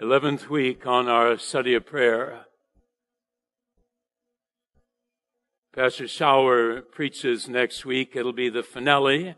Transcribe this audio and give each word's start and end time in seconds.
11th 0.00 0.48
week 0.48 0.86
on 0.86 1.08
our 1.08 1.36
study 1.36 1.74
of 1.74 1.84
prayer. 1.84 2.46
Pastor 5.74 6.04
Schauer 6.04 6.80
preaches 6.90 7.50
next 7.50 7.84
week. 7.84 8.16
It'll 8.16 8.32
be 8.32 8.48
the 8.48 8.62
finale. 8.62 9.34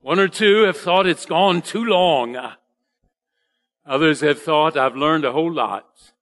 One 0.00 0.20
or 0.20 0.28
two 0.28 0.62
have 0.62 0.76
thought 0.76 1.08
it's 1.08 1.26
gone 1.26 1.60
too 1.60 1.84
long. 1.84 2.36
Others 3.84 4.20
have 4.20 4.40
thought 4.40 4.76
I've 4.76 4.94
learned 4.94 5.24
a 5.24 5.32
whole 5.32 5.52
lot. 5.52 6.12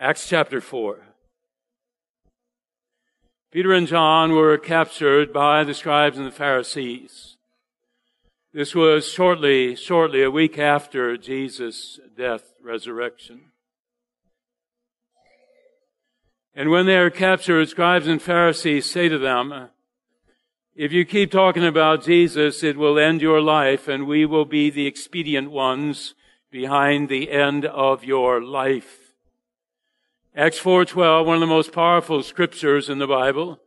Acts 0.00 0.26
chapter 0.26 0.62
4. 0.62 1.00
Peter 3.52 3.74
and 3.74 3.86
John 3.86 4.32
were 4.32 4.56
captured 4.56 5.30
by 5.30 5.62
the 5.62 5.74
scribes 5.74 6.16
and 6.16 6.26
the 6.26 6.30
Pharisees. 6.30 7.37
This 8.52 8.74
was 8.74 9.06
shortly, 9.06 9.76
shortly 9.76 10.22
a 10.22 10.30
week 10.30 10.58
after 10.58 11.18
Jesus' 11.18 12.00
death, 12.16 12.54
resurrection. 12.62 13.52
And 16.54 16.70
when 16.70 16.86
they 16.86 16.96
are 16.96 17.10
captured, 17.10 17.68
scribes 17.68 18.06
and 18.06 18.22
Pharisees 18.22 18.90
say 18.90 19.08
to 19.10 19.18
them, 19.18 19.68
if 20.74 20.92
you 20.92 21.04
keep 21.04 21.30
talking 21.30 21.66
about 21.66 22.04
Jesus, 22.04 22.64
it 22.64 22.78
will 22.78 22.98
end 22.98 23.20
your 23.20 23.42
life 23.42 23.86
and 23.86 24.06
we 24.06 24.24
will 24.24 24.46
be 24.46 24.70
the 24.70 24.86
expedient 24.86 25.50
ones 25.50 26.14
behind 26.50 27.08
the 27.08 27.30
end 27.30 27.66
of 27.66 28.02
your 28.02 28.42
life. 28.42 29.12
Acts 30.34 30.58
4:12, 30.58 31.26
one 31.26 31.34
of 31.34 31.40
the 31.40 31.46
most 31.46 31.72
powerful 31.72 32.22
scriptures 32.22 32.88
in 32.88 32.98
the 32.98 33.06
Bible. 33.06 33.60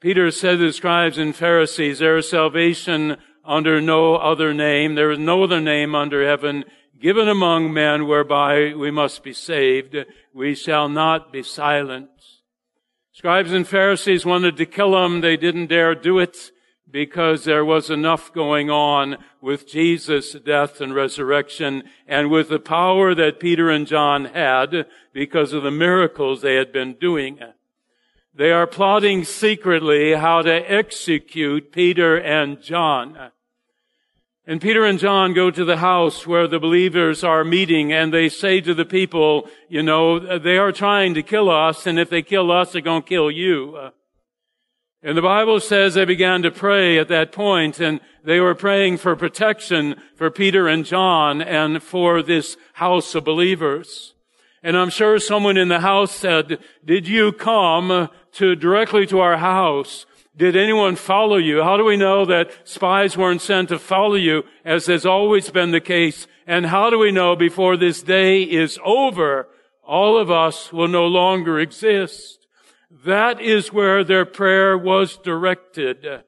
Peter 0.00 0.30
said 0.30 0.58
to 0.58 0.66
the 0.66 0.72
scribes 0.72 1.18
and 1.18 1.34
Pharisees, 1.34 2.00
there 2.00 2.16
is 2.16 2.28
salvation 2.28 3.16
under 3.50 3.80
no 3.80 4.14
other 4.14 4.54
name. 4.54 4.94
There 4.94 5.10
is 5.10 5.18
no 5.18 5.42
other 5.42 5.60
name 5.60 5.92
under 5.92 6.24
heaven 6.24 6.64
given 7.00 7.28
among 7.28 7.72
men 7.72 8.06
whereby 8.06 8.74
we 8.74 8.92
must 8.92 9.24
be 9.24 9.32
saved. 9.32 9.96
We 10.32 10.54
shall 10.54 10.88
not 10.88 11.32
be 11.32 11.42
silent. 11.42 12.10
Scribes 13.10 13.52
and 13.52 13.66
Pharisees 13.66 14.24
wanted 14.24 14.56
to 14.56 14.66
kill 14.66 15.04
him. 15.04 15.20
They 15.20 15.36
didn't 15.36 15.66
dare 15.66 15.96
do 15.96 16.20
it 16.20 16.52
because 16.88 17.44
there 17.44 17.64
was 17.64 17.90
enough 17.90 18.32
going 18.32 18.70
on 18.70 19.16
with 19.40 19.66
Jesus' 19.66 20.32
death 20.34 20.80
and 20.80 20.94
resurrection 20.94 21.82
and 22.06 22.30
with 22.30 22.50
the 22.50 22.60
power 22.60 23.16
that 23.16 23.40
Peter 23.40 23.68
and 23.68 23.84
John 23.84 24.26
had 24.26 24.86
because 25.12 25.52
of 25.52 25.64
the 25.64 25.72
miracles 25.72 26.40
they 26.40 26.54
had 26.54 26.72
been 26.72 26.94
doing. 26.94 27.40
They 28.32 28.52
are 28.52 28.66
plotting 28.66 29.24
secretly 29.24 30.12
how 30.14 30.42
to 30.42 30.52
execute 30.52 31.72
Peter 31.72 32.16
and 32.16 32.62
John. 32.62 33.32
And 34.50 34.60
Peter 34.60 34.84
and 34.84 34.98
John 34.98 35.32
go 35.32 35.52
to 35.52 35.64
the 35.64 35.76
house 35.76 36.26
where 36.26 36.48
the 36.48 36.58
believers 36.58 37.22
are 37.22 37.44
meeting 37.44 37.92
and 37.92 38.12
they 38.12 38.28
say 38.28 38.60
to 38.62 38.74
the 38.74 38.84
people, 38.84 39.48
you 39.68 39.80
know, 39.80 40.38
they 40.40 40.58
are 40.58 40.72
trying 40.72 41.14
to 41.14 41.22
kill 41.22 41.48
us 41.48 41.86
and 41.86 42.00
if 42.00 42.10
they 42.10 42.20
kill 42.20 42.50
us, 42.50 42.72
they're 42.72 42.82
going 42.82 43.02
to 43.02 43.08
kill 43.08 43.30
you. 43.30 43.92
And 45.04 45.16
the 45.16 45.22
Bible 45.22 45.60
says 45.60 45.94
they 45.94 46.04
began 46.04 46.42
to 46.42 46.50
pray 46.50 46.98
at 46.98 47.06
that 47.06 47.30
point 47.30 47.78
and 47.78 48.00
they 48.24 48.40
were 48.40 48.56
praying 48.56 48.96
for 48.96 49.14
protection 49.14 49.94
for 50.16 50.32
Peter 50.32 50.66
and 50.66 50.84
John 50.84 51.40
and 51.40 51.80
for 51.80 52.20
this 52.20 52.56
house 52.72 53.14
of 53.14 53.22
believers. 53.22 54.14
And 54.64 54.76
I'm 54.76 54.90
sure 54.90 55.20
someone 55.20 55.58
in 55.58 55.68
the 55.68 55.78
house 55.78 56.10
said, 56.10 56.58
did 56.84 57.06
you 57.06 57.30
come 57.30 58.08
to 58.32 58.56
directly 58.56 59.06
to 59.06 59.20
our 59.20 59.36
house 59.36 60.06
did 60.36 60.56
anyone 60.56 60.96
follow 60.96 61.36
you? 61.36 61.62
How 61.62 61.76
do 61.76 61.84
we 61.84 61.96
know 61.96 62.24
that 62.24 62.50
spies 62.64 63.16
weren't 63.16 63.42
sent 63.42 63.68
to 63.70 63.78
follow 63.78 64.14
you 64.14 64.44
as 64.64 64.86
has 64.86 65.04
always 65.04 65.50
been 65.50 65.72
the 65.72 65.80
case? 65.80 66.26
And 66.46 66.66
how 66.66 66.90
do 66.90 66.98
we 66.98 67.10
know 67.10 67.36
before 67.36 67.76
this 67.76 68.02
day 68.02 68.42
is 68.42 68.78
over, 68.84 69.48
all 69.82 70.16
of 70.18 70.30
us 70.30 70.72
will 70.72 70.88
no 70.88 71.06
longer 71.06 71.58
exist? 71.58 72.46
That 73.04 73.40
is 73.40 73.72
where 73.72 74.04
their 74.04 74.24
prayer 74.24 74.78
was 74.78 75.16
directed. 75.16 76.24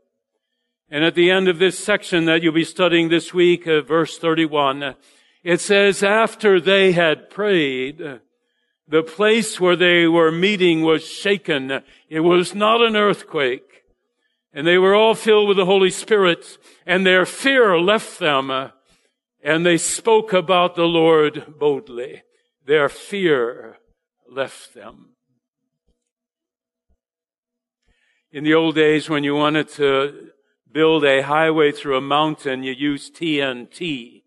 And 0.90 1.04
at 1.04 1.14
the 1.14 1.30
end 1.30 1.48
of 1.48 1.58
this 1.58 1.78
section 1.78 2.26
that 2.26 2.42
you'll 2.42 2.52
be 2.52 2.64
studying 2.64 3.08
this 3.08 3.32
week, 3.32 3.66
uh, 3.66 3.80
verse 3.80 4.18
31, 4.18 4.94
it 5.42 5.60
says, 5.60 6.02
after 6.02 6.60
they 6.60 6.92
had 6.92 7.30
prayed, 7.30 8.20
the 8.86 9.02
place 9.02 9.58
where 9.58 9.76
they 9.76 10.06
were 10.06 10.30
meeting 10.30 10.82
was 10.82 11.06
shaken. 11.06 11.82
It 12.08 12.20
was 12.20 12.54
not 12.54 12.82
an 12.82 12.94
earthquake. 12.94 13.71
And 14.52 14.66
they 14.66 14.78
were 14.78 14.94
all 14.94 15.14
filled 15.14 15.48
with 15.48 15.56
the 15.56 15.64
Holy 15.64 15.90
Spirit 15.90 16.58
and 16.86 17.06
their 17.06 17.24
fear 17.24 17.78
left 17.78 18.18
them 18.18 18.72
and 19.42 19.66
they 19.66 19.76
spoke 19.76 20.32
about 20.32 20.76
the 20.76 20.84
Lord 20.84 21.58
boldly. 21.58 22.22
Their 22.64 22.88
fear 22.88 23.78
left 24.30 24.74
them. 24.74 25.16
In 28.30 28.44
the 28.44 28.54
old 28.54 28.76
days 28.76 29.10
when 29.10 29.24
you 29.24 29.34
wanted 29.34 29.68
to 29.70 30.30
build 30.70 31.04
a 31.04 31.22
highway 31.22 31.72
through 31.72 31.98
a 31.98 32.00
mountain, 32.00 32.62
you 32.62 32.72
used 32.72 33.16
TNT. 33.16 34.22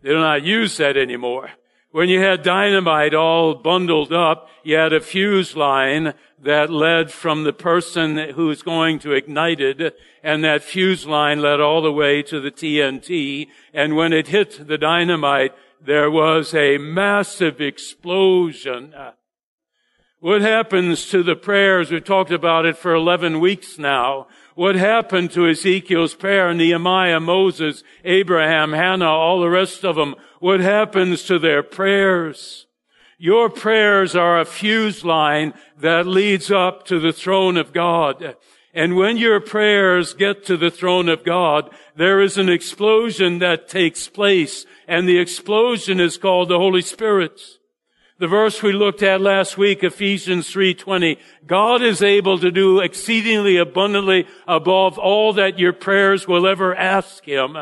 They 0.00 0.08
do 0.10 0.18
not 0.18 0.44
use 0.44 0.76
that 0.76 0.96
anymore. 0.96 1.50
When 1.92 2.08
you 2.08 2.20
had 2.20 2.42
dynamite 2.42 3.12
all 3.12 3.54
bundled 3.54 4.14
up, 4.14 4.48
you 4.64 4.76
had 4.76 4.94
a 4.94 5.00
fuse 5.00 5.54
line 5.54 6.14
that 6.42 6.70
led 6.70 7.12
from 7.12 7.44
the 7.44 7.52
person 7.52 8.16
who's 8.16 8.62
going 8.62 8.98
to 9.00 9.12
ignite 9.12 9.60
it, 9.60 9.94
and 10.22 10.42
that 10.42 10.62
fuse 10.62 11.06
line 11.06 11.42
led 11.42 11.60
all 11.60 11.82
the 11.82 11.92
way 11.92 12.22
to 12.22 12.40
the 12.40 12.50
TNT, 12.50 13.48
and 13.74 13.94
when 13.94 14.14
it 14.14 14.28
hit 14.28 14.66
the 14.66 14.78
dynamite, 14.78 15.54
there 15.84 16.10
was 16.10 16.54
a 16.54 16.78
massive 16.78 17.60
explosion. 17.60 18.94
What 20.18 20.40
happens 20.40 21.10
to 21.10 21.22
the 21.22 21.36
prayers? 21.36 21.90
We've 21.90 22.02
talked 22.02 22.30
about 22.30 22.64
it 22.64 22.78
for 22.78 22.94
11 22.94 23.38
weeks 23.38 23.78
now. 23.78 24.28
What 24.54 24.74
happened 24.74 25.30
to 25.32 25.48
Ezekiel's 25.48 26.14
prayer, 26.14 26.52
Nehemiah, 26.52 27.20
Moses, 27.20 27.82
Abraham, 28.04 28.72
Hannah, 28.72 29.10
all 29.10 29.40
the 29.40 29.48
rest 29.48 29.84
of 29.84 29.96
them? 29.96 30.14
What 30.40 30.60
happens 30.60 31.24
to 31.24 31.38
their 31.38 31.62
prayers? 31.62 32.66
Your 33.18 33.48
prayers 33.48 34.14
are 34.14 34.40
a 34.40 34.44
fuse 34.44 35.04
line 35.04 35.54
that 35.78 36.06
leads 36.06 36.50
up 36.50 36.84
to 36.86 36.98
the 36.98 37.12
throne 37.12 37.56
of 37.56 37.72
God. 37.72 38.36
And 38.74 38.96
when 38.96 39.16
your 39.16 39.40
prayers 39.40 40.12
get 40.12 40.44
to 40.46 40.56
the 40.56 40.70
throne 40.70 41.08
of 41.08 41.24
God, 41.24 41.70
there 41.94 42.20
is 42.20 42.36
an 42.36 42.48
explosion 42.48 43.38
that 43.38 43.68
takes 43.68 44.08
place, 44.08 44.66
and 44.88 45.06
the 45.06 45.18
explosion 45.18 46.00
is 46.00 46.18
called 46.18 46.48
the 46.48 46.58
Holy 46.58 46.82
Spirit. 46.82 47.40
The 48.22 48.28
verse 48.28 48.62
we 48.62 48.70
looked 48.70 49.02
at 49.02 49.20
last 49.20 49.58
week, 49.58 49.82
Ephesians 49.82 50.48
3:20, 50.48 51.18
God 51.44 51.82
is 51.82 52.04
able 52.04 52.38
to 52.38 52.52
do 52.52 52.78
exceedingly 52.78 53.56
abundantly 53.56 54.28
above 54.46 54.96
all 54.96 55.32
that 55.32 55.58
your 55.58 55.72
prayers 55.72 56.28
will 56.28 56.46
ever 56.46 56.72
ask 56.72 57.24
him. 57.24 57.58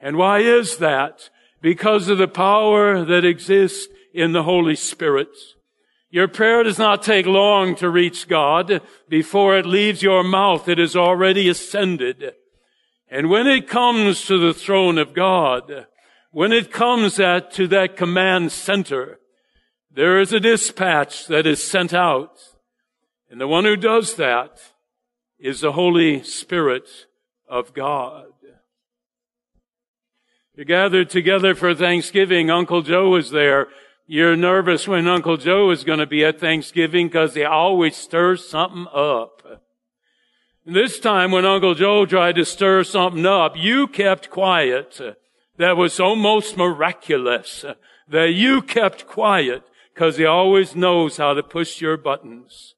And 0.00 0.16
why 0.16 0.40
is 0.40 0.78
that? 0.78 1.30
Because 1.62 2.08
of 2.08 2.18
the 2.18 2.26
power 2.26 3.04
that 3.04 3.24
exists 3.24 3.86
in 4.12 4.32
the 4.32 4.42
Holy 4.42 4.74
Spirit. 4.74 5.28
Your 6.10 6.26
prayer 6.26 6.64
does 6.64 6.80
not 6.80 7.04
take 7.04 7.26
long 7.26 7.76
to 7.76 7.88
reach 7.88 8.26
God. 8.26 8.80
Before 9.08 9.56
it 9.56 9.64
leaves 9.64 10.02
your 10.02 10.24
mouth, 10.24 10.68
it 10.68 10.78
has 10.78 10.96
already 10.96 11.48
ascended. 11.48 12.34
And 13.08 13.30
when 13.30 13.46
it 13.46 13.68
comes 13.68 14.24
to 14.26 14.38
the 14.38 14.54
throne 14.54 14.98
of 14.98 15.14
God, 15.14 15.86
when 16.32 16.50
it 16.50 16.72
comes 16.72 17.20
at, 17.20 17.52
to 17.52 17.68
that 17.68 17.96
command 17.96 18.50
center, 18.50 19.20
there 19.98 20.20
is 20.20 20.32
a 20.32 20.38
dispatch 20.38 21.26
that 21.26 21.44
is 21.44 21.60
sent 21.60 21.92
out. 21.92 22.38
And 23.28 23.40
the 23.40 23.48
one 23.48 23.64
who 23.64 23.74
does 23.74 24.14
that 24.14 24.60
is 25.40 25.60
the 25.60 25.72
Holy 25.72 26.22
Spirit 26.22 26.88
of 27.48 27.74
God. 27.74 28.26
You 30.54 30.64
gathered 30.64 31.10
together 31.10 31.52
for 31.56 31.74
Thanksgiving. 31.74 32.48
Uncle 32.48 32.82
Joe 32.82 33.08
was 33.08 33.32
there. 33.32 33.66
You're 34.06 34.36
nervous 34.36 34.86
when 34.86 35.08
Uncle 35.08 35.36
Joe 35.36 35.72
is 35.72 35.82
going 35.82 35.98
to 35.98 36.06
be 36.06 36.24
at 36.24 36.38
Thanksgiving 36.38 37.08
because 37.08 37.34
he 37.34 37.42
always 37.42 37.96
stirs 37.96 38.48
something 38.48 38.86
up. 38.94 39.64
This 40.64 41.00
time 41.00 41.32
when 41.32 41.44
Uncle 41.44 41.74
Joe 41.74 42.06
tried 42.06 42.36
to 42.36 42.44
stir 42.44 42.84
something 42.84 43.26
up, 43.26 43.56
you 43.56 43.88
kept 43.88 44.30
quiet. 44.30 45.00
That 45.56 45.76
was 45.76 45.98
almost 45.98 46.56
miraculous 46.56 47.64
that 48.06 48.32
you 48.34 48.62
kept 48.62 49.08
quiet 49.08 49.64
because 49.98 50.16
he 50.16 50.24
always 50.24 50.76
knows 50.76 51.16
how 51.16 51.34
to 51.34 51.42
push 51.42 51.80
your 51.80 51.96
buttons. 51.96 52.76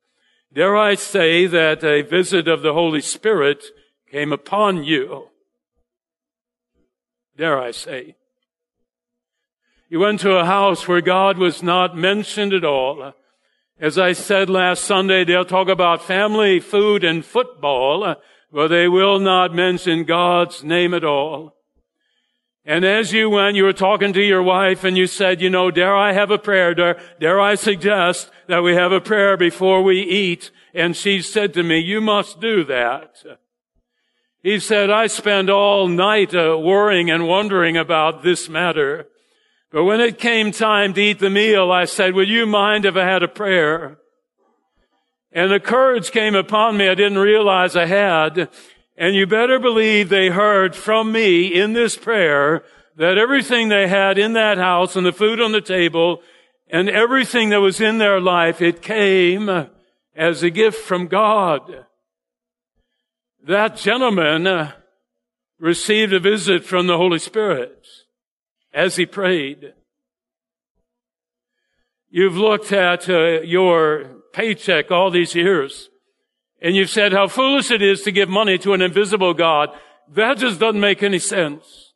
Dare 0.55 0.75
I 0.75 0.95
say 0.95 1.45
that 1.45 1.85
a 1.85 2.01
visit 2.01 2.49
of 2.49 2.63
the 2.63 2.73
Holy 2.73 3.03
Spirit 3.03 3.63
came 4.11 4.33
upon 4.33 4.85
you? 4.85 5.29
Dare 7.37 7.61
I 7.61 7.73
say? 7.73 8.17
You 9.91 10.01
went 10.01 10.21
to 10.21 10.39
a 10.39 10.47
house 10.47 10.89
where 10.89 11.03
God 11.03 11.37
was 11.37 11.63
not 11.63 11.95
mentioned 11.95 12.55
at 12.55 12.65
all. 12.65 13.13
As 13.79 13.99
I 13.99 14.15
said 14.15 14.49
last 14.49 14.85
Sunday, 14.85 15.23
they'll 15.23 15.45
talk 15.45 15.69
about 15.69 16.03
family, 16.03 16.59
food, 16.59 17.05
and 17.05 17.23
football, 17.23 18.17
but 18.51 18.69
they 18.69 18.89
will 18.89 19.21
not 19.21 19.55
mention 19.55 20.05
God's 20.05 20.65
name 20.65 20.95
at 20.95 21.05
all. 21.05 21.55
And 22.65 22.85
as 22.85 23.13
you 23.13 23.31
went, 23.31 23.57
you 23.57 23.65
were 23.65 23.73
talking 23.73 24.13
to 24.13 24.23
your 24.23 24.43
wife 24.43 24.85
and 24.85 24.97
you 24.97 25.07
said, 25.07 25.41
you 25.41 25.49
know, 25.49 25.71
dare 25.71 25.97
I 25.97 26.13
have 26.13 26.31
a 26.31 26.39
prayer? 26.39 26.75
Dare, 26.75 27.01
dare 27.19 27.41
I 27.41 27.55
suggest 27.55 28.31
that 28.49 28.63
we 28.63 28.75
have 28.75 28.93
a 28.93 29.01
prayer 29.01 29.37
before 29.37 29.83
we 29.83 30.03
eat? 30.03 30.51
And 30.75 30.95
she 30.95 31.23
said 31.23 31.55
to 31.55 31.63
me, 31.63 31.79
you 31.79 32.01
must 32.01 32.41
do 32.41 32.63
that. 32.65 33.17
He 34.43 34.59
said, 34.59 34.91
I 34.91 35.07
spend 35.07 35.51
all 35.51 35.89
night 35.89 36.35
uh, 36.35 36.59
worrying 36.59 37.11
and 37.11 37.27
wondering 37.27 37.77
about 37.77 38.23
this 38.23 38.49
matter. 38.49 39.07
But 39.71 39.85
when 39.85 40.01
it 40.01 40.19
came 40.19 40.53
time 40.53 40.95
to 40.95 41.01
eat 41.01 41.19
the 41.19 41.31
meal, 41.31 41.71
I 41.71 41.85
said, 41.85 42.15
would 42.15 42.29
you 42.29 42.47
mind 42.47 42.85
if 42.85 42.97
I 42.97 43.05
had 43.05 43.23
a 43.23 43.29
prayer? 43.29 43.99
And 45.33 45.51
the 45.51 45.61
courage 45.61 46.11
came 46.11 46.35
upon 46.35 46.77
me 46.77 46.89
I 46.89 46.95
didn't 46.95 47.19
realize 47.19 47.77
I 47.77 47.87
had. 47.87 48.49
And 49.01 49.15
you 49.15 49.27
better 49.27 49.59
believe 49.59 50.11
they 50.11 50.29
heard 50.29 50.77
from 50.77 51.11
me 51.11 51.47
in 51.47 51.73
this 51.73 51.97
prayer 51.97 52.63
that 52.97 53.17
everything 53.17 53.71
they 53.71 53.89
had 53.89 54.19
in 54.19 54.35
that 54.35 54.59
house 54.59 54.95
and 54.95 55.07
the 55.07 55.11
food 55.11 55.41
on 55.41 55.53
the 55.53 55.63
table 55.63 56.21
and 56.69 56.91
everything 56.91 57.49
that 57.49 57.63
was 57.63 57.81
in 57.81 57.97
their 57.97 58.21
life, 58.21 58.61
it 58.61 58.83
came 58.83 59.69
as 60.15 60.43
a 60.43 60.51
gift 60.51 60.85
from 60.85 61.07
God. 61.07 61.87
That 63.43 63.77
gentleman 63.77 64.71
received 65.59 66.13
a 66.13 66.21
visit 66.21 66.67
from 66.67 66.87
the 66.87 66.99
Holy 66.99 67.19
Spirit 67.19 67.87
as 68.75 68.97
he 68.97 69.07
prayed. 69.07 69.73
You've 72.11 72.37
looked 72.37 72.71
at 72.71 73.09
uh, 73.09 73.41
your 73.41 74.11
paycheck 74.35 74.91
all 74.91 75.11
these 75.11 75.35
years 75.35 75.89
and 76.63 76.77
you've 76.77 76.91
said 76.91 77.13
how 77.13 77.29
foolish 77.29 77.71
it 77.71 77.83
is 77.83 78.03
to 78.03 78.13
give 78.13 78.29
money 78.29 78.59
to 78.59 78.73
an 78.73 78.83
invisible 78.83 79.35
God. 79.35 79.71
That 80.13 80.39
just 80.39 80.61
doesn't 80.61 80.81
make 80.81 81.03
any 81.03 81.19
sense. 81.19 81.91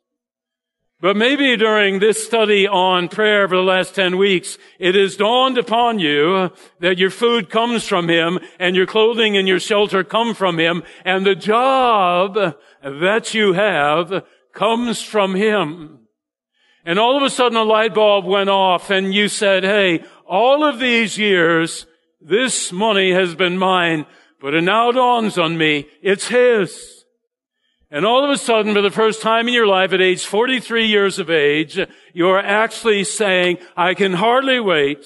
But 1.01 1.17
maybe 1.17 1.57
during 1.57 1.99
this 1.99 2.25
study 2.25 2.67
on 2.67 3.09
prayer 3.09 3.47
for 3.47 3.57
the 3.57 3.61
last 3.61 3.93
10 3.93 4.17
weeks, 4.17 4.57
it 4.79 4.95
has 4.95 5.17
dawned 5.17 5.57
upon 5.57 5.99
you 5.99 6.51
that 6.79 6.97
your 6.97 7.09
food 7.09 7.49
comes 7.49 7.85
from 7.85 8.09
Him 8.09 8.39
and 8.59 8.75
your 8.75 8.87
clothing 8.87 9.35
and 9.35 9.47
your 9.47 9.59
shelter 9.59 10.03
come 10.03 10.33
from 10.33 10.57
Him 10.57 10.83
and 11.03 11.25
the 11.25 11.35
job 11.35 12.55
that 12.81 13.33
you 13.33 13.53
have 13.53 14.23
comes 14.53 15.01
from 15.01 15.35
Him. 15.35 15.99
And 16.85 16.97
all 16.97 17.17
of 17.17 17.23
a 17.23 17.29
sudden 17.29 17.57
a 17.57 17.63
light 17.63 17.93
bulb 17.93 18.25
went 18.25 18.49
off 18.49 18.89
and 18.89 19.13
you 19.13 19.27
said, 19.27 19.63
hey, 19.63 20.03
all 20.25 20.63
of 20.63 20.79
these 20.79 21.17
years, 21.17 21.85
this 22.21 22.71
money 22.71 23.11
has 23.11 23.35
been 23.35 23.57
mine, 23.57 24.05
but 24.45 24.53
it 24.53 24.61
now 24.61 24.91
dawns 24.91 25.39
on 25.39 25.57
me, 25.57 25.87
it's 26.03 26.27
His. 26.27 27.03
And 27.89 28.05
all 28.05 28.23
of 28.23 28.29
a 28.29 28.37
sudden, 28.37 28.75
for 28.75 28.81
the 28.83 28.91
first 28.91 29.23
time 29.23 29.47
in 29.47 29.55
your 29.55 29.65
life 29.65 29.91
at 29.91 30.01
age 30.01 30.23
43 30.23 30.85
years 30.85 31.17
of 31.17 31.31
age, 31.31 31.79
you're 32.13 32.37
actually 32.37 33.05
saying, 33.05 33.57
I 33.75 33.95
can 33.95 34.13
hardly 34.13 34.59
wait 34.59 35.03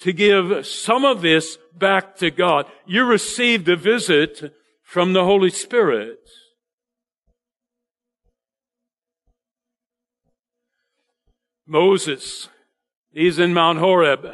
to 0.00 0.12
give 0.12 0.66
some 0.66 1.04
of 1.04 1.22
this 1.22 1.56
back 1.72 2.16
to 2.16 2.32
God. 2.32 2.66
You 2.84 3.04
received 3.04 3.68
a 3.68 3.76
visit 3.76 4.52
from 4.82 5.12
the 5.12 5.22
Holy 5.22 5.50
Spirit. 5.50 6.28
Moses, 11.64 12.48
he's 13.12 13.38
in 13.38 13.54
Mount 13.54 13.78
Horeb. 13.78 14.26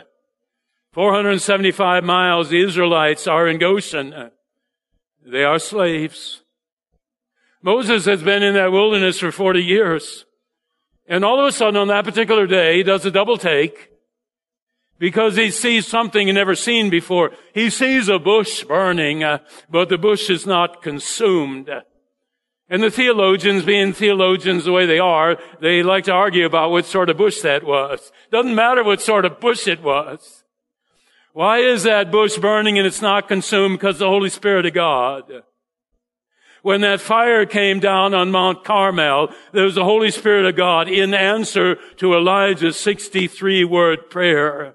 475 0.93 2.05
miles, 2.05 2.49
the 2.49 2.63
Israelites 2.63 3.27
are 3.27 3.47
in 3.47 3.59
Goshen. 3.59 4.31
They 5.31 5.43
are 5.43 5.59
slaves. 5.59 6.43
Moses 7.61 8.05
has 8.05 8.23
been 8.23 8.45
in 8.45 8.55
that 8.55 8.71
wilderness 8.71 9.19
for 9.19 9.33
40 9.33 9.61
years. 9.61 10.25
And 11.09 11.25
all 11.25 11.41
of 11.41 11.47
a 11.47 11.53
sudden 11.53 11.77
on 11.77 11.89
that 11.89 12.05
particular 12.05 12.47
day, 12.47 12.77
he 12.77 12.83
does 12.85 13.05
a 13.05 13.11
double 13.11 13.37
take 13.37 13.91
because 14.99 15.37
he 15.37 15.51
sees 15.51 15.87
something 15.87 16.29
he 16.29 16.33
never 16.33 16.55
seen 16.55 16.91
before. 16.91 17.33
He 17.55 17.71
sees 17.71 18.09
a 18.09 18.21
bush 18.21 18.63
burning, 18.65 19.25
uh, 19.25 19.39
but 19.69 19.89
the 19.89 19.99
bush 19.99 20.31
is 20.31 20.47
not 20.47 20.81
consumed. 20.81 21.71
And 22.69 22.83
the 22.83 22.91
theologians, 22.91 23.65
being 23.65 23.93
theologians 23.93 24.65
the 24.65 24.73
way 24.73 24.87
they 24.87 24.99
are, 24.99 25.39
they 25.61 25.83
like 25.83 26.05
to 26.05 26.13
argue 26.13 26.47
about 26.47 26.71
what 26.71 26.87
sort 26.87 27.11
of 27.11 27.17
bush 27.17 27.41
that 27.41 27.65
was. 27.65 28.13
Doesn't 28.31 28.55
matter 28.55 28.83
what 28.83 29.01
sort 29.01 29.25
of 29.25 29.41
bush 29.41 29.67
it 29.67 29.83
was. 29.83 30.45
Why 31.37 31.59
is 31.59 31.83
that 31.83 32.11
bush 32.11 32.39
burning 32.39 32.79
and 32.79 32.87
it's 32.87 33.03
not 33.03 33.29
consumed? 33.29 33.79
Because 33.79 33.99
the 33.99 34.09
Holy 34.09 34.31
Spirit 34.31 34.65
of 34.65 34.73
God 34.73 35.43
when 36.67 36.81
that 36.81 37.01
fire 37.01 37.47
came 37.47 37.79
down 37.79 38.13
on 38.13 38.33
Mount 38.33 38.65
Carmel, 38.65 39.33
there 39.53 39.67
was 39.67 39.77
the 39.77 39.85
Holy 39.85 40.11
Spirit 40.11 40.47
of 40.47 40.57
God 40.57 40.89
in 40.89 41.15
answer 41.15 41.77
to 41.99 42.13
Elijah's 42.13 42.77
63 42.77 43.63
word 43.63 44.11
prayer. 44.11 44.75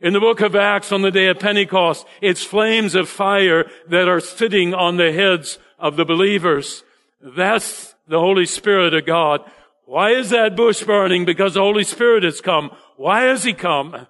In 0.00 0.12
the 0.12 0.18
book 0.18 0.40
of 0.40 0.56
Acts 0.56 0.90
on 0.90 1.02
the 1.02 1.12
day 1.12 1.28
of 1.28 1.38
Pentecost, 1.38 2.04
it's 2.20 2.42
flames 2.42 2.96
of 2.96 3.08
fire 3.08 3.70
that 3.88 4.08
are 4.08 4.18
sitting 4.18 4.74
on 4.74 4.96
the 4.96 5.12
heads 5.12 5.60
of 5.78 5.94
the 5.94 6.04
believers. 6.04 6.82
That's 7.20 7.94
the 8.08 8.18
Holy 8.18 8.46
Spirit 8.46 8.92
of 8.92 9.06
God. 9.06 9.48
Why 9.84 10.10
is 10.10 10.30
that 10.30 10.56
bush 10.56 10.82
burning? 10.82 11.26
Because 11.26 11.54
the 11.54 11.60
Holy 11.60 11.84
Spirit 11.84 12.24
has 12.24 12.40
come. 12.40 12.72
Why 12.96 13.26
has 13.26 13.44
He 13.44 13.52
come? 13.52 14.08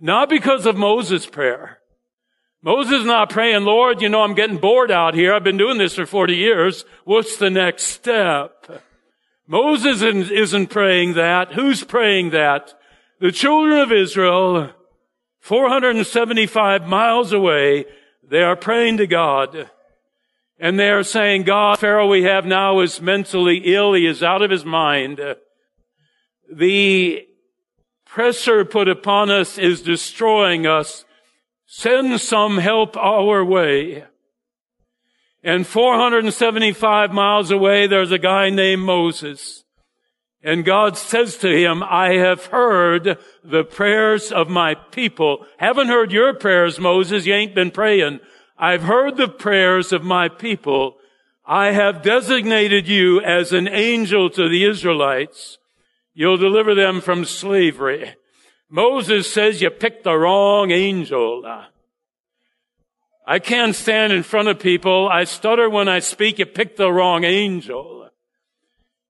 Not 0.00 0.28
because 0.28 0.66
of 0.66 0.76
Moses' 0.76 1.26
prayer. 1.26 1.78
Moses 2.62 3.00
is 3.00 3.04
not 3.04 3.28
praying, 3.28 3.64
Lord, 3.64 4.00
you 4.00 4.08
know, 4.08 4.22
I'm 4.22 4.34
getting 4.34 4.56
bored 4.56 4.90
out 4.90 5.14
here. 5.14 5.34
I've 5.34 5.44
been 5.44 5.58
doing 5.58 5.76
this 5.76 5.96
for 5.96 6.06
40 6.06 6.34
years. 6.34 6.86
What's 7.04 7.36
the 7.36 7.50
next 7.50 7.84
step? 7.84 8.82
Moses 9.46 10.02
isn't 10.02 10.68
praying 10.68 11.12
that. 11.14 11.52
Who's 11.52 11.84
praying 11.84 12.30
that? 12.30 12.72
The 13.20 13.30
children 13.30 13.78
of 13.80 13.92
Israel, 13.92 14.70
475 15.40 16.86
miles 16.86 17.32
away, 17.32 17.84
they 18.26 18.42
are 18.42 18.56
praying 18.56 18.96
to 18.96 19.06
God. 19.06 19.68
And 20.58 20.78
they 20.78 20.88
are 20.88 21.02
saying, 21.02 21.42
God, 21.42 21.78
Pharaoh 21.78 22.08
we 22.08 22.22
have 22.22 22.46
now 22.46 22.80
is 22.80 23.02
mentally 23.02 23.74
ill. 23.74 23.92
He 23.92 24.06
is 24.06 24.22
out 24.22 24.40
of 24.40 24.50
his 24.50 24.64
mind. 24.64 25.20
The 26.50 27.26
pressure 28.14 28.64
put 28.64 28.86
upon 28.86 29.28
us 29.28 29.58
is 29.58 29.82
destroying 29.82 30.68
us. 30.68 31.04
Send 31.66 32.20
some 32.20 32.58
help 32.58 32.96
our 32.96 33.44
way. 33.44 34.04
And 35.42 35.66
475 35.66 37.10
miles 37.10 37.50
away, 37.50 37.88
there's 37.88 38.12
a 38.12 38.18
guy 38.18 38.50
named 38.50 38.82
Moses. 38.82 39.64
And 40.44 40.64
God 40.64 40.96
says 40.96 41.38
to 41.38 41.48
him, 41.48 41.82
I 41.82 42.14
have 42.14 42.46
heard 42.46 43.18
the 43.42 43.64
prayers 43.64 44.30
of 44.30 44.48
my 44.48 44.76
people. 44.76 45.44
Haven't 45.58 45.88
heard 45.88 46.12
your 46.12 46.34
prayers, 46.34 46.78
Moses. 46.78 47.26
You 47.26 47.34
ain't 47.34 47.54
been 47.56 47.72
praying. 47.72 48.20
I've 48.56 48.82
heard 48.82 49.16
the 49.16 49.28
prayers 49.28 49.92
of 49.92 50.04
my 50.04 50.28
people. 50.28 50.98
I 51.44 51.72
have 51.72 52.02
designated 52.02 52.86
you 52.86 53.20
as 53.22 53.52
an 53.52 53.66
angel 53.66 54.30
to 54.30 54.48
the 54.48 54.64
Israelites. 54.64 55.58
You'll 56.14 56.36
deliver 56.36 56.74
them 56.74 57.00
from 57.00 57.24
slavery. 57.24 58.14
Moses 58.70 59.32
says 59.32 59.60
you 59.60 59.70
picked 59.70 60.04
the 60.04 60.16
wrong 60.16 60.70
angel. 60.70 61.42
I 63.26 63.38
can't 63.38 63.74
stand 63.74 64.12
in 64.12 64.22
front 64.22 64.48
of 64.48 64.58
people. 64.58 65.08
I 65.08 65.24
stutter 65.24 65.68
when 65.68 65.88
I 65.88 65.98
speak. 65.98 66.38
You 66.38 66.46
picked 66.46 66.76
the 66.76 66.92
wrong 66.92 67.24
angel. 67.24 68.08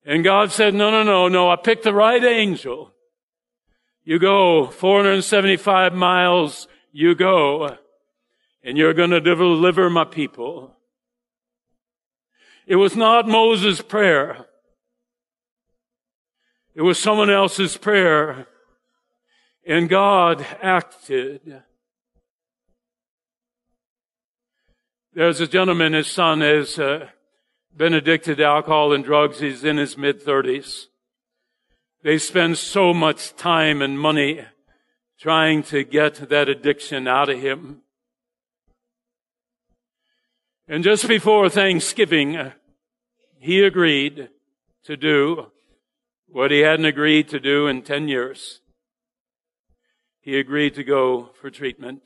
And 0.06 0.23
God 0.23 0.52
said, 0.52 0.75
no, 0.75 0.90
no, 0.90 1.02
no, 1.02 1.28
no, 1.28 1.50
I 1.50 1.56
picked 1.56 1.84
the 1.84 1.94
right 1.94 2.23
angel. 2.23 2.92
You 4.04 4.18
go 4.18 4.66
475 4.66 5.94
miles, 5.94 6.68
you 6.92 7.14
go, 7.14 7.78
and 8.62 8.76
you're 8.76 8.92
going 8.92 9.11
to 9.11 9.20
deliver 9.20 9.88
my 9.88 10.04
people. 10.04 10.76
It 12.66 12.76
was 12.76 12.96
not 12.96 13.26
Moses' 13.26 13.80
prayer. 13.80 14.46
It 16.75 16.83
was 16.83 16.99
someone 16.99 17.31
else's 17.31 17.76
prayer. 17.76 18.49
And 19.66 19.88
God 19.88 20.45
acted. 20.61 21.62
There's 25.14 25.40
a 25.40 25.47
gentleman, 25.47 25.93
his 25.93 26.09
son 26.09 26.40
has 26.40 26.78
uh, 26.78 27.09
been 27.75 27.95
addicted 27.95 28.38
to 28.38 28.45
alcohol 28.45 28.93
and 28.93 29.04
drugs. 29.04 29.38
He's 29.38 29.62
in 29.62 29.76
his 29.76 29.97
mid 29.97 30.23
30s. 30.23 30.87
They 32.02 32.19
spend 32.19 32.59
so 32.59 32.93
much 32.93 33.35
time 33.37 33.81
and 33.81 33.99
money 33.99 34.45
trying 35.19 35.62
to 35.62 35.85
get 35.85 36.28
that 36.28 36.49
addiction 36.49 37.07
out 37.07 37.31
of 37.31 37.40
him. 37.40 37.83
And 40.66 40.83
just 40.83 41.07
before 41.09 41.49
Thanksgiving, 41.49 42.52
he 43.38 43.62
agreed 43.62 44.28
to 44.85 44.97
do 44.97 45.52
what 46.35 46.50
he 46.50 46.61
hadn't 46.61 46.85
agreed 46.85 47.29
to 47.29 47.38
do 47.38 47.67
in 47.67 47.81
10 47.81 48.09
years 48.09 48.61
he 50.25 50.38
agreed 50.38 50.75
to 50.75 50.83
go 50.83 51.29
for 51.38 51.50
treatment. 51.50 52.00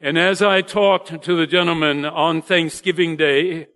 And 0.00 0.16
as 0.16 0.40
I 0.40 0.62
talked 0.62 1.22
to 1.24 1.36
the 1.36 1.46
gentleman 1.46 2.04
on 2.04 2.40
Thanksgiving 2.40 3.16
Day, 3.16 3.66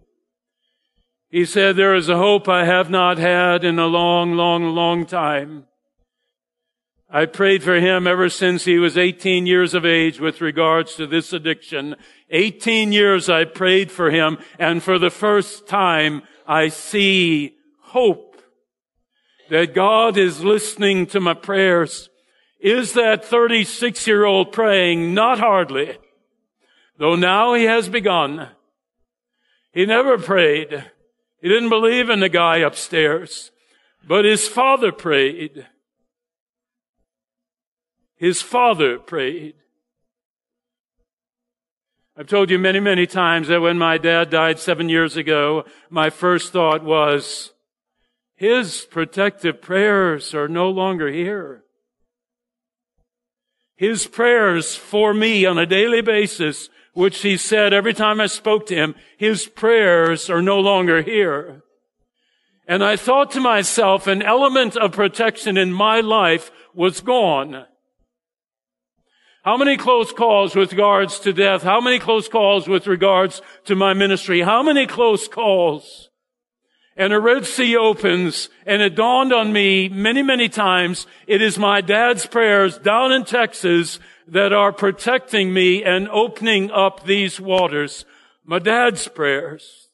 He 1.30 1.44
said, 1.44 1.74
there 1.74 1.96
is 1.96 2.08
a 2.08 2.16
hope 2.16 2.48
I 2.48 2.64
have 2.64 2.90
not 2.90 3.18
had 3.18 3.64
in 3.64 3.76
a 3.76 3.88
long, 3.88 4.34
long, 4.36 4.66
long 4.66 5.04
time. 5.04 5.64
I 7.10 7.26
prayed 7.26 7.64
for 7.64 7.80
him 7.80 8.06
ever 8.06 8.28
since 8.28 8.64
he 8.66 8.78
was 8.78 8.96
18 8.96 9.44
years 9.44 9.74
of 9.74 9.84
age 9.84 10.20
with 10.20 10.40
regards 10.40 10.94
to 10.94 11.08
this 11.08 11.32
addiction. 11.32 11.96
18 12.30 12.92
years 12.92 13.28
I 13.28 13.46
prayed 13.46 13.90
for 13.90 14.12
him 14.12 14.38
and 14.60 14.80
for 14.80 14.96
the 14.96 15.10
first 15.10 15.66
time 15.66 16.22
I 16.46 16.68
see 16.68 17.56
hope 17.80 18.33
that 19.50 19.74
God 19.74 20.16
is 20.16 20.42
listening 20.42 21.06
to 21.08 21.20
my 21.20 21.34
prayers. 21.34 22.08
Is 22.60 22.94
that 22.94 23.24
36 23.24 24.06
year 24.06 24.24
old 24.24 24.52
praying? 24.52 25.14
Not 25.14 25.38
hardly. 25.38 25.98
Though 26.98 27.16
now 27.16 27.54
he 27.54 27.64
has 27.64 27.88
begun. 27.88 28.48
He 29.72 29.86
never 29.86 30.18
prayed. 30.18 30.84
He 31.40 31.48
didn't 31.48 31.68
believe 31.68 32.08
in 32.08 32.20
the 32.20 32.28
guy 32.28 32.58
upstairs, 32.58 33.50
but 34.06 34.24
his 34.24 34.48
father 34.48 34.92
prayed. 34.92 35.66
His 38.16 38.40
father 38.40 38.98
prayed. 38.98 39.54
I've 42.16 42.28
told 42.28 42.48
you 42.48 42.60
many, 42.60 42.78
many 42.78 43.08
times 43.08 43.48
that 43.48 43.60
when 43.60 43.76
my 43.76 43.98
dad 43.98 44.30
died 44.30 44.60
seven 44.60 44.88
years 44.88 45.16
ago, 45.16 45.64
my 45.90 46.10
first 46.10 46.52
thought 46.52 46.84
was, 46.84 47.52
his 48.36 48.86
protective 48.90 49.62
prayers 49.62 50.34
are 50.34 50.48
no 50.48 50.68
longer 50.68 51.08
here. 51.08 51.64
His 53.76 54.06
prayers 54.06 54.76
for 54.76 55.12
me 55.12 55.44
on 55.46 55.58
a 55.58 55.66
daily 55.66 56.00
basis, 56.00 56.68
which 56.92 57.22
he 57.22 57.36
said 57.36 57.72
every 57.72 57.94
time 57.94 58.20
I 58.20 58.26
spoke 58.26 58.66
to 58.66 58.74
him, 58.74 58.94
his 59.18 59.46
prayers 59.46 60.30
are 60.30 60.42
no 60.42 60.60
longer 60.60 61.02
here. 61.02 61.62
And 62.66 62.82
I 62.82 62.96
thought 62.96 63.30
to 63.32 63.40
myself, 63.40 64.06
an 64.06 64.22
element 64.22 64.76
of 64.76 64.92
protection 64.92 65.56
in 65.56 65.72
my 65.72 66.00
life 66.00 66.50
was 66.72 67.00
gone. 67.00 67.66
How 69.44 69.58
many 69.58 69.76
close 69.76 70.12
calls 70.12 70.56
with 70.56 70.72
regards 70.72 71.20
to 71.20 71.32
death? 71.32 71.62
How 71.62 71.80
many 71.80 71.98
close 71.98 72.28
calls 72.28 72.66
with 72.66 72.86
regards 72.86 73.42
to 73.66 73.74
my 73.76 73.92
ministry? 73.92 74.40
How 74.40 74.62
many 74.62 74.86
close 74.86 75.28
calls? 75.28 76.08
And 76.96 77.12
a 77.12 77.18
Red 77.18 77.44
Sea 77.44 77.76
opens 77.76 78.48
and 78.66 78.80
it 78.80 78.94
dawned 78.94 79.32
on 79.32 79.52
me 79.52 79.88
many, 79.88 80.22
many 80.22 80.48
times 80.48 81.06
it 81.26 81.42
is 81.42 81.58
my 81.58 81.80
dad's 81.80 82.26
prayers 82.26 82.78
down 82.78 83.10
in 83.12 83.24
Texas 83.24 83.98
that 84.28 84.52
are 84.52 84.72
protecting 84.72 85.52
me 85.52 85.82
and 85.82 86.08
opening 86.08 86.70
up 86.70 87.04
these 87.04 87.40
waters. 87.40 88.04
My 88.44 88.58
dad's 88.58 89.08
prayers. 89.08 89.88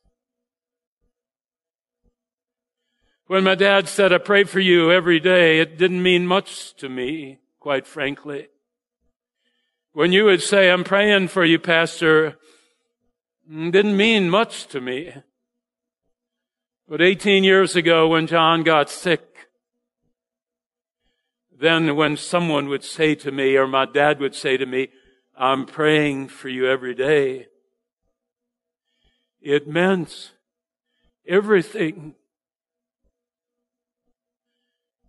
When 3.26 3.44
my 3.44 3.54
dad 3.54 3.88
said, 3.88 4.12
I 4.12 4.18
pray 4.18 4.44
for 4.44 4.58
you 4.58 4.90
every 4.90 5.20
day, 5.20 5.60
it 5.60 5.78
didn't 5.78 6.02
mean 6.02 6.26
much 6.26 6.74
to 6.78 6.88
me, 6.88 7.38
quite 7.60 7.86
frankly. 7.86 8.48
When 9.92 10.12
you 10.12 10.24
would 10.24 10.42
say, 10.42 10.70
I'm 10.70 10.84
praying 10.84 11.28
for 11.28 11.44
you, 11.44 11.58
Pastor, 11.58 12.36
didn't 13.48 13.96
mean 13.96 14.30
much 14.30 14.66
to 14.68 14.80
me. 14.80 15.12
But 16.90 17.00
18 17.00 17.44
years 17.44 17.76
ago 17.76 18.08
when 18.08 18.26
John 18.26 18.64
got 18.64 18.90
sick, 18.90 19.22
then 21.56 21.94
when 21.94 22.16
someone 22.16 22.68
would 22.68 22.82
say 22.82 23.14
to 23.14 23.30
me, 23.30 23.56
or 23.56 23.68
my 23.68 23.86
dad 23.86 24.18
would 24.18 24.34
say 24.34 24.56
to 24.56 24.66
me, 24.66 24.88
I'm 25.38 25.66
praying 25.66 26.30
for 26.30 26.48
you 26.48 26.66
every 26.66 26.96
day, 26.96 27.46
it 29.40 29.68
meant 29.68 30.32
everything 31.28 32.16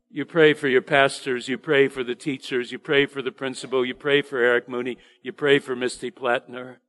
you 0.07 0.23
pray 0.23 0.53
for 0.53 0.67
your 0.67 0.83
pastors, 0.83 1.47
you 1.47 1.57
pray 1.57 1.87
for 1.87 2.03
the 2.03 2.13
teachers, 2.13 2.71
you 2.71 2.77
pray 2.77 3.07
for 3.07 3.23
the 3.23 3.31
principal, 3.31 3.83
you 3.83 3.95
pray 3.95 4.21
for 4.21 4.37
Eric 4.37 4.69
Mooney, 4.69 4.99
you 5.23 5.33
pray 5.33 5.57
for 5.57 5.75
Misty 5.75 6.11
Plattner, 6.11 6.79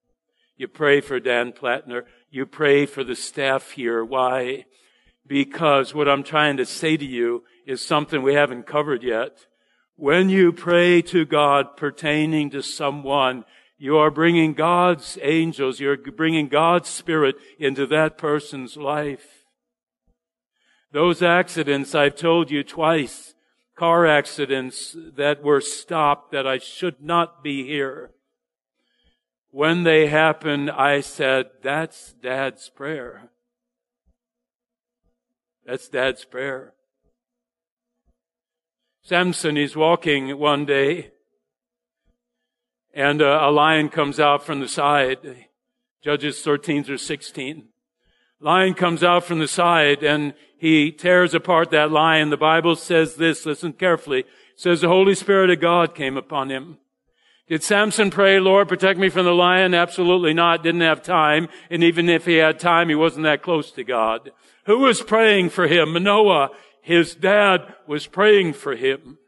you 0.59 0.69
pray 0.69 1.01
for 1.01 1.19
Dan 1.19 1.53
Plattner, 1.53 2.05
you 2.31 2.45
pray 2.45 2.85
for 2.85 3.03
the 3.03 3.17
staff 3.17 3.71
here. 3.71 4.05
Why? 4.05 4.67
Because 5.27 5.95
what 5.95 6.09
I'm 6.09 6.23
trying 6.23 6.57
to 6.57 6.67
say 6.67 6.97
to 6.97 7.05
you 7.05 7.45
is 7.67 7.81
something 7.81 8.23
we 8.23 8.35
haven't 8.35 8.67
covered 8.67 9.03
yet. 9.03 9.47
When 9.97 10.29
you 10.29 10.53
pray 10.53 11.03
to 11.03 11.25
God 11.25 11.77
pertaining 11.77 12.51
to 12.51 12.63
someone, 12.63 13.45
you 13.79 13.97
are 13.97 14.11
bringing 14.11 14.55
God's 14.55 15.19
angels, 15.23 15.81
you're 15.81 15.97
bringing 15.97 16.49
God's 16.49 16.89
Spirit 16.89 17.37
into 17.59 17.87
that 17.87 18.19
person's 18.19 18.77
life. 18.77 19.45
Those 20.93 21.23
accidents 21.23 21.95
I've 21.95 22.17
told 22.17 22.51
you 22.51 22.63
twice, 22.63 23.35
car 23.77 24.07
accidents 24.07 24.97
that 25.17 25.43
were 25.43 25.61
stopped 25.61 26.33
that 26.33 26.47
I 26.47 26.59
should 26.59 27.03
not 27.03 27.43
be 27.43 27.65
here. 27.65 28.11
When 29.51 29.83
they 29.83 30.07
happened, 30.07 30.71
I 30.71 31.01
said, 31.01 31.47
that's 31.63 32.13
dad's 32.13 32.69
prayer. 32.71 33.31
That's 35.65 35.89
dad's 35.89 36.25
prayer. 36.25 36.75
Samson, 39.03 39.57
is 39.57 39.77
walking 39.77 40.39
one 40.39 40.65
day 40.65 41.13
and 42.95 43.21
a, 43.21 43.47
a 43.47 43.51
lion 43.51 43.89
comes 43.89 44.21
out 44.21 44.45
from 44.45 44.61
the 44.61 44.69
side. 44.69 45.47
Judges 46.03 46.43
13 46.43 46.85
through 46.85 46.99
16. 46.99 47.69
Lion 48.41 48.75
comes 48.75 49.03
out 49.03 49.25
from 49.25 49.39
the 49.39 49.49
side 49.49 50.03
and 50.03 50.35
he 50.59 50.91
tears 50.93 51.35
apart 51.35 51.71
that 51.71 51.91
lion. 51.91 52.31
The 52.31 52.37
Bible 52.37 52.77
says 52.77 53.17
this, 53.17 53.47
listen 53.47 53.73
carefully. 53.73 54.21
It 54.21 54.27
says 54.57 54.81
the 54.81 54.89
Holy 54.89 55.15
Spirit 55.15 55.51
of 55.51 55.61
God 55.61 55.95
came 55.95 56.17
upon 56.17 56.51
him. 56.51 56.79
Did 57.49 57.63
Samson 57.63 58.11
pray, 58.11 58.41
Lord, 58.41 58.69
protect 58.69 58.99
me 58.99 59.09
from 59.09 59.27
the 59.27 59.35
lion? 59.35 59.75
Absolutely 59.75 60.33
not. 60.33 60.63
Didn't 60.63 60.81
have 60.81 61.03
time. 61.03 61.49
And 61.71 61.83
even 61.83 62.09
if 62.09 62.25
he 62.25 62.37
had 62.37 62.59
time, 62.59 62.89
he 62.89 62.95
wasn't 62.95 63.25
that 63.25 63.43
close 63.43 63.71
to 63.73 63.85
God. 63.85 64.31
Who 64.67 64.79
was 64.79 65.03
praying 65.03 65.51
for 65.51 65.67
him? 65.67 65.93
Manoah. 65.93 66.51
His 66.83 67.15
dad 67.15 67.75
was 67.87 68.07
praying 68.07 68.55
for 68.55 68.75
him. 68.75 69.19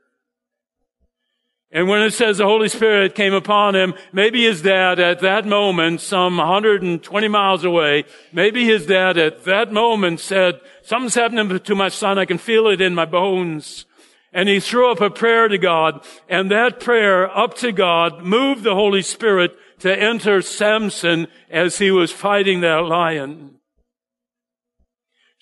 And 1.75 1.89
when 1.89 2.03
it 2.03 2.13
says 2.13 2.39
the 2.39 2.45
Holy 2.45 2.69
Spirit 2.69 3.17
came 3.17 3.35
upon 3.35 3.75
him, 3.75 3.95
maybe 4.13 4.45
his 4.45 4.63
dad 4.63 5.01
at 5.01 5.19
that 5.21 5.45
moment, 5.45 6.01
some 6.01 6.37
120 6.37 7.29
miles 7.29 7.65
away, 7.65 8.05
maybe 8.33 8.65
his 8.65 8.87
dad 8.87 9.19
at 9.19 9.43
that 9.45 9.73
moment 9.73 10.21
said, 10.21 10.61
something's 10.83 11.17
happening 11.17 11.59
to 11.59 11.75
my 11.75 11.89
son. 11.89 12.17
I 12.17 12.27
can 12.27 12.39
feel 12.39 12.69
it 12.69 12.81
in 12.81 12.95
my 12.95 13.07
bones. 13.07 13.87
And 14.33 14.49
he 14.49 14.61
threw 14.61 14.91
up 14.91 15.01
a 15.01 15.11
prayer 15.11 15.49
to 15.49 15.59
God. 15.59 16.05
And 16.29 16.49
that 16.53 16.79
prayer 16.79 17.29
up 17.37 17.55
to 17.59 17.73
God 17.73 18.23
moved 18.23 18.63
the 18.63 18.75
Holy 18.75 19.03
Spirit 19.03 19.57
to 19.81 19.97
enter 19.97 20.43
Samson 20.43 21.27
as 21.51 21.79
he 21.79 21.91
was 21.91 22.13
fighting 22.13 22.61
that 22.61 22.85
lion. 22.85 23.59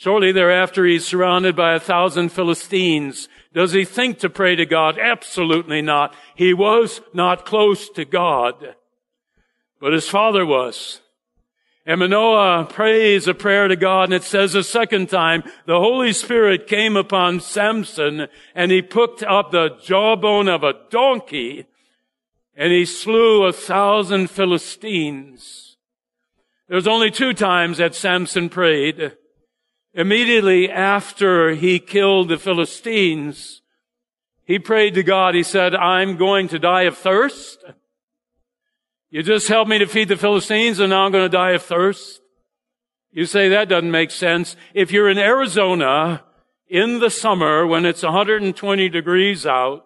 Shortly 0.03 0.33
thereafter, 0.33 0.85
he's 0.85 1.07
surrounded 1.07 1.55
by 1.55 1.75
a 1.75 1.79
thousand 1.79 2.31
Philistines. 2.31 3.29
Does 3.55 3.71
he 3.71 3.85
think 3.85 4.19
to 4.19 4.29
pray 4.29 4.57
to 4.57 4.67
God? 4.67 4.99
Absolutely 4.99 5.81
not. 5.81 6.13
He 6.35 6.53
was 6.53 7.01
not 7.15 7.47
close 7.47 7.89
to 7.91 8.05
God, 8.05 8.75
but 9.81 9.93
his 9.93 10.09
father 10.09 10.45
was. 10.45 11.01
And 11.87 12.01
Manoah 12.01 12.67
prays 12.69 13.29
a 13.29 13.33
prayer 13.33 13.69
to 13.69 13.77
God 13.77 14.07
and 14.07 14.15
it 14.15 14.25
says 14.25 14.57
a 14.57 14.65
second 14.65 15.09
time, 15.09 15.45
the 15.67 15.79
Holy 15.79 16.13
Spirit 16.13 16.67
came 16.67 16.97
upon 16.97 17.39
Samson 17.39 18.27
and 18.57 18.73
he 18.73 18.83
picked 18.83 19.23
up 19.23 19.53
the 19.53 19.79
jawbone 19.85 20.49
of 20.49 20.65
a 20.65 20.75
donkey 20.91 21.67
and 22.57 22.73
he 22.73 22.87
slew 22.87 23.45
a 23.45 23.53
thousand 23.53 24.31
Philistines. 24.31 25.77
There's 26.69 26.89
only 26.89 27.13
two 27.13 27.35
times 27.35 27.79
that 27.79 27.95
Samson 27.95 28.49
prayed. 28.49 29.13
Immediately 29.95 30.71
after 30.71 31.51
he 31.51 31.79
killed 31.79 32.29
the 32.29 32.39
Philistines, 32.39 33.61
he 34.45 34.59
prayed 34.59 34.95
to 34.95 35.03
God. 35.03 35.35
He 35.35 35.43
said, 35.43 35.75
I'm 35.75 36.17
going 36.17 36.49
to 36.49 36.59
die 36.59 36.83
of 36.83 36.97
thirst. 36.97 37.65
You 39.11 39.23
just 39.23 39.49
helped 39.49 39.69
me 39.69 39.79
to 39.79 39.87
feed 39.87 40.09
the 40.09 40.17
Philistines 40.17 40.81
and 40.81 40.91
now 40.91 41.05
I'm 41.05 41.13
going 41.13 41.31
to 41.31 41.37
die 41.37 41.51
of 41.51 41.63
thirst. 41.63 42.23
You 43.11 43.27
say 43.27 43.51
that 43.51 43.69
doesn't 43.69 43.91
make 43.91 44.11
sense. 44.11 44.57
If 44.73 44.91
you're 44.91 45.11
in 45.11 45.19
Arizona 45.19 46.25
in 46.67 47.01
the 47.01 47.11
summer 47.11 47.67
when 47.67 47.85
it's 47.85 48.03
120 48.03 48.89
degrees 48.89 49.47
out, 49.47 49.85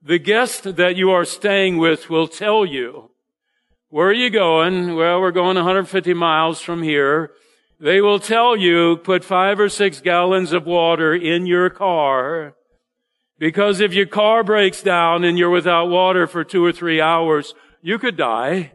the 0.00 0.20
guest 0.20 0.76
that 0.76 0.94
you 0.94 1.10
are 1.10 1.24
staying 1.24 1.78
with 1.78 2.08
will 2.08 2.28
tell 2.28 2.64
you, 2.64 3.10
where 3.88 4.08
are 4.08 4.12
you 4.12 4.30
going? 4.30 4.94
Well, 4.94 5.20
we're 5.20 5.32
going 5.32 5.56
150 5.56 6.14
miles 6.14 6.60
from 6.60 6.84
here. 6.84 7.32
They 7.78 8.00
will 8.00 8.18
tell 8.18 8.56
you, 8.56 8.96
put 8.96 9.22
five 9.24 9.60
or 9.60 9.68
six 9.68 10.00
gallons 10.00 10.52
of 10.52 10.64
water 10.64 11.14
in 11.14 11.46
your 11.46 11.68
car. 11.68 12.54
Because 13.38 13.80
if 13.80 13.92
your 13.92 14.06
car 14.06 14.42
breaks 14.42 14.82
down 14.82 15.24
and 15.24 15.38
you're 15.38 15.50
without 15.50 15.90
water 15.90 16.26
for 16.26 16.42
two 16.42 16.64
or 16.64 16.72
three 16.72 17.00
hours, 17.02 17.54
you 17.82 17.98
could 17.98 18.16
die. 18.16 18.72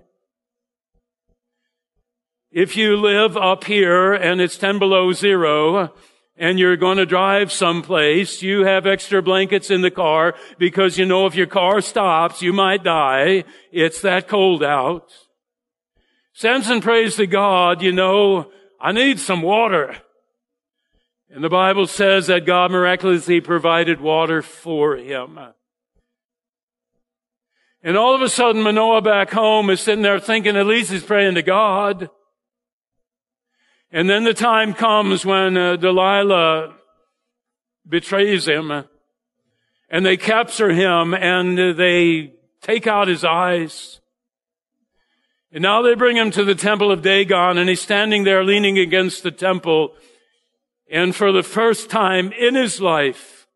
If 2.52 2.78
you 2.78 2.96
live 2.96 3.36
up 3.38 3.64
here 3.64 4.14
and 4.14 4.40
it's 4.40 4.58
10 4.58 4.78
below 4.78 5.14
zero 5.14 5.94
and 6.38 6.60
you're 6.60 6.78
going 6.78 6.98
to 6.98 7.06
drive 7.06 7.52
someplace, 7.52 8.44
you 8.44 8.66
have 8.66 8.86
extra 8.86 9.22
blankets 9.24 9.72
in 9.72 9.82
the 9.82 9.90
car 9.90 10.36
because 10.60 10.98
you 10.98 11.06
know 11.06 11.26
if 11.26 11.34
your 11.34 11.48
car 11.48 11.82
stops, 11.82 12.42
you 12.42 12.54
might 12.54 12.84
die. 12.84 13.46
It's 13.72 14.02
that 14.02 14.28
cold 14.28 14.64
out. 14.64 15.10
Samson 16.34 16.82
prays 16.82 17.16
to 17.16 17.26
God, 17.26 17.82
you 17.82 17.92
know, 17.92 18.52
I 18.82 18.92
need 18.92 19.20
some 19.20 19.44
water. 19.44 19.96
And 21.30 21.44
the 21.44 21.50
Bible 21.50 21.86
says 21.88 22.28
that 22.28 22.46
God 22.46 22.72
miraculously 22.72 23.40
provided 23.40 24.02
water 24.02 24.42
for 24.42 24.98
him. 24.98 25.40
And 27.84 27.96
all 27.96 28.16
of 28.16 28.22
a 28.22 28.30
sudden, 28.30 28.64
Manoah 28.64 29.02
back 29.02 29.32
home 29.32 29.70
is 29.70 29.82
sitting 29.82 30.02
there 30.02 30.20
thinking 30.20 30.58
at 30.58 30.66
least 30.66 30.92
he's 30.92 31.04
praying 31.04 31.36
to 31.36 31.42
God. 31.42 32.10
And 33.92 34.10
then 34.10 34.24
the 34.24 34.34
time 34.34 34.74
comes 34.74 35.26
when 35.26 35.58
uh, 35.58 35.76
Delilah 35.76 36.76
betrays 37.88 38.48
him 38.48 38.86
and 39.90 40.06
they 40.06 40.18
capture 40.18 40.70
him 40.70 41.14
and 41.14 41.78
they 41.78 42.34
take 42.62 42.88
out 42.88 43.08
his 43.08 43.24
eyes. 43.24 44.01
And 45.54 45.62
now 45.62 45.82
they 45.82 45.96
bring 45.96 46.16
him 46.16 46.32
to 46.32 46.46
the 46.46 46.56
temple 46.56 46.92
of 46.92 47.02
Dagon 47.02 47.58
and 47.58 47.70
he's 47.70 47.82
standing 47.82 48.24
there 48.24 48.44
leaning 48.44 48.78
against 48.80 49.24
the 49.24 49.32
temple. 49.32 49.94
And 50.90 51.16
for 51.16 51.32
the 51.32 51.44
first 51.44 51.90
time 51.90 52.32
in 52.32 52.56
his 52.56 52.80
life, 52.80 53.48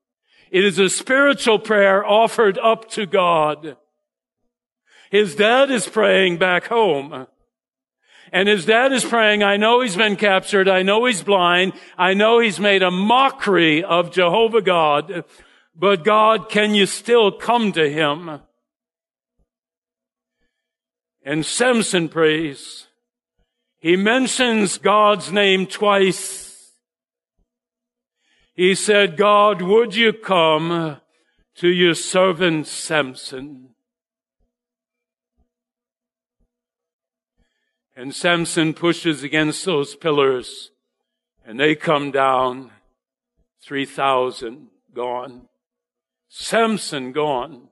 it 0.52 0.64
is 0.64 0.78
a 0.80 0.90
spiritual 0.90 1.60
prayer 1.60 2.06
offered 2.06 2.58
up 2.58 2.90
to 2.92 3.06
God. 3.06 3.78
His 5.10 5.36
dad 5.36 5.72
is 5.72 5.88
praying 5.88 6.38
back 6.38 6.68
home. 6.68 7.28
And 8.34 8.50
his 8.50 8.66
dad 8.66 8.92
is 8.92 9.06
praying, 9.06 9.44
I 9.44 9.56
know 9.56 9.82
he's 9.82 9.96
been 9.96 10.18
captured. 10.18 10.68
I 10.68 10.82
know 10.82 11.06
he's 11.06 11.24
blind. 11.24 11.74
I 11.98 12.14
know 12.14 12.40
he's 12.40 12.60
made 12.60 12.84
a 12.84 12.92
mockery 12.92 13.84
of 13.84 14.12
Jehovah 14.12 14.62
God. 14.62 15.24
But 15.76 16.04
God, 16.04 16.50
can 16.50 16.76
you 16.76 16.86
still 16.86 17.32
come 17.32 17.72
to 17.74 17.90
him? 17.90 18.42
And 21.26 21.44
Samson 21.44 22.08
prays. 22.08 22.86
He 23.80 23.96
mentions 23.96 24.78
God's 24.78 25.32
name 25.32 25.66
twice. 25.66 26.72
He 28.54 28.76
said, 28.76 29.18
God, 29.18 29.62
would 29.62 29.96
you 29.96 30.14
come 30.14 31.02
to 31.56 31.68
your 31.68 31.96
servant 31.96 32.68
Samson? 32.68 33.70
And 37.96 38.14
Samson 38.14 38.74
pushes 38.74 39.24
against 39.24 39.66
those 39.66 39.96
pillars 39.96 40.72
and 41.44 41.60
they 41.60 41.76
come 41.76 42.12
down. 42.12 42.72
3,000 43.64 44.68
gone. 44.94 45.48
Samson 46.30 47.12
gone. 47.12 47.70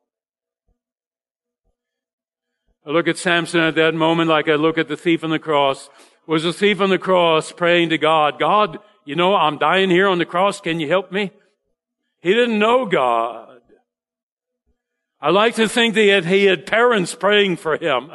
I 2.85 2.89
look 2.89 3.07
at 3.07 3.17
Samson 3.17 3.61
at 3.61 3.75
that 3.75 3.95
moment 3.95 4.29
like 4.29 4.49
I 4.49 4.55
look 4.55 4.77
at 4.77 4.87
the 4.87 4.97
thief 4.97 5.23
on 5.23 5.29
the 5.29 5.39
cross. 5.39 5.89
Was 6.27 6.43
the 6.43 6.53
thief 6.53 6.81
on 6.81 6.89
the 6.89 6.97
cross 6.97 7.51
praying 7.51 7.89
to 7.89 7.97
God, 7.97 8.39
God, 8.39 8.79
you 9.05 9.15
know, 9.15 9.35
I'm 9.35 9.57
dying 9.57 9.89
here 9.89 10.07
on 10.07 10.17
the 10.17 10.25
cross. 10.25 10.61
Can 10.61 10.79
you 10.79 10.87
help 10.87 11.11
me? 11.11 11.31
He 12.21 12.33
didn't 12.33 12.59
know 12.59 12.85
God. 12.85 13.59
I 15.19 15.29
like 15.29 15.55
to 15.55 15.67
think 15.67 15.95
that 15.95 16.25
he 16.25 16.45
had 16.45 16.65
parents 16.65 17.15
praying 17.15 17.57
for 17.57 17.77
him. 17.77 18.09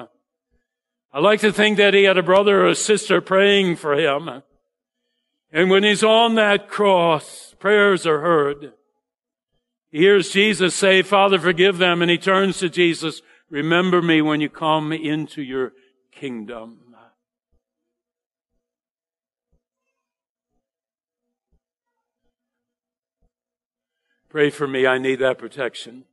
I 1.13 1.21
like 1.21 1.41
to 1.41 1.53
think 1.53 1.79
that 1.79 1.95
he 1.95 2.05
had 2.05 2.19
a 2.19 2.23
brother 2.23 2.63
or 2.63 2.69
a 2.69 2.75
sister 2.75 3.21
praying 3.21 3.77
for 3.77 3.95
him. 3.95 4.43
And 5.51 5.71
when 5.71 5.85
he's 5.85 6.05
on 6.05 6.35
that 6.35 6.69
cross, 6.69 7.55
prayers 7.59 8.07
are 8.07 8.21
heard. 8.21 8.73
He 9.91 10.01
hears 10.01 10.31
Jesus 10.31 10.75
say, 10.75 11.01
Father, 11.01 11.39
forgive 11.39 11.79
them. 11.79 12.03
And 12.03 12.11
he 12.11 12.19
turns 12.19 12.59
to 12.59 12.69
Jesus, 12.69 13.23
remember 13.51 14.03
me 14.03 14.23
when 14.23 14.41
you 14.41 14.49
come 14.49 14.93
into 14.93 15.43
your 15.43 15.73
kingdom. 16.13 16.79
Pray 24.29 24.51
for 24.51 24.69
me. 24.69 24.87
I 24.87 24.99
need 24.99 25.21
that 25.21 25.39
protection. 25.39 26.05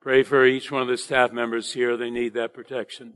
Pray 0.00 0.22
for 0.22 0.44
each 0.44 0.70
one 0.70 0.82
of 0.82 0.88
the 0.88 0.98
staff 0.98 1.32
members 1.32 1.72
here. 1.72 1.96
They 1.96 2.10
need 2.10 2.34
that 2.34 2.52
protection. 2.52 3.14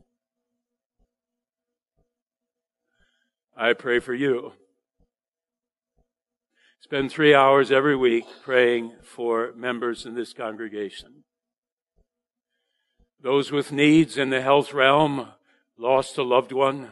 I 3.56 3.74
pray 3.74 4.00
for 4.00 4.14
you. 4.14 4.52
Spend 6.84 7.10
three 7.10 7.34
hours 7.34 7.72
every 7.72 7.96
week 7.96 8.26
praying 8.42 8.92
for 9.02 9.54
members 9.56 10.04
in 10.04 10.14
this 10.14 10.34
congregation. 10.34 11.24
Those 13.18 13.50
with 13.50 13.72
needs 13.72 14.18
in 14.18 14.28
the 14.28 14.42
health 14.42 14.74
realm, 14.74 15.28
lost 15.78 16.18
a 16.18 16.22
loved 16.22 16.52
one, 16.52 16.90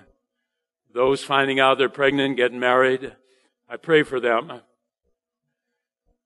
those 0.94 1.22
finding 1.22 1.61
out 1.61 1.76
they're 1.76 1.90
pregnant, 1.90 2.38
getting 2.38 2.59
married, 2.59 3.12
I 3.68 3.76
pray 3.76 4.02
for 4.02 4.18
them. 4.18 4.62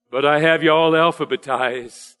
But 0.09 0.23
I 0.23 0.39
have 0.39 0.63
you 0.63 0.71
all 0.71 0.93
alphabetized 0.93 2.15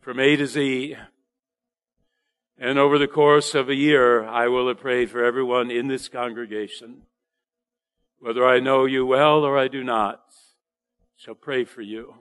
from 0.00 0.20
A 0.20 0.36
to 0.36 0.46
Z. 0.46 0.96
And 2.56 2.78
over 2.78 2.98
the 2.98 3.08
course 3.08 3.52
of 3.56 3.68
a 3.68 3.74
year, 3.74 4.24
I 4.24 4.46
will 4.46 4.68
have 4.68 4.78
prayed 4.78 5.10
for 5.10 5.24
everyone 5.24 5.72
in 5.72 5.88
this 5.88 6.08
congregation. 6.08 7.02
Whether 8.20 8.46
I 8.46 8.60
know 8.60 8.84
you 8.84 9.06
well 9.06 9.44
or 9.44 9.58
I 9.58 9.68
do 9.68 9.84
not, 9.84 10.22
shall 11.16 11.34
pray 11.34 11.64
for 11.64 11.82
you. 11.82 12.14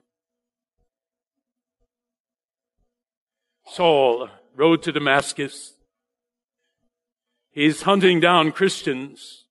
Saul 3.67 4.29
rode 4.55 4.83
to 4.83 4.91
Damascus. 4.91 5.73
He's 7.51 7.83
hunting 7.83 8.19
down 8.19 8.51
Christians. 8.51 9.45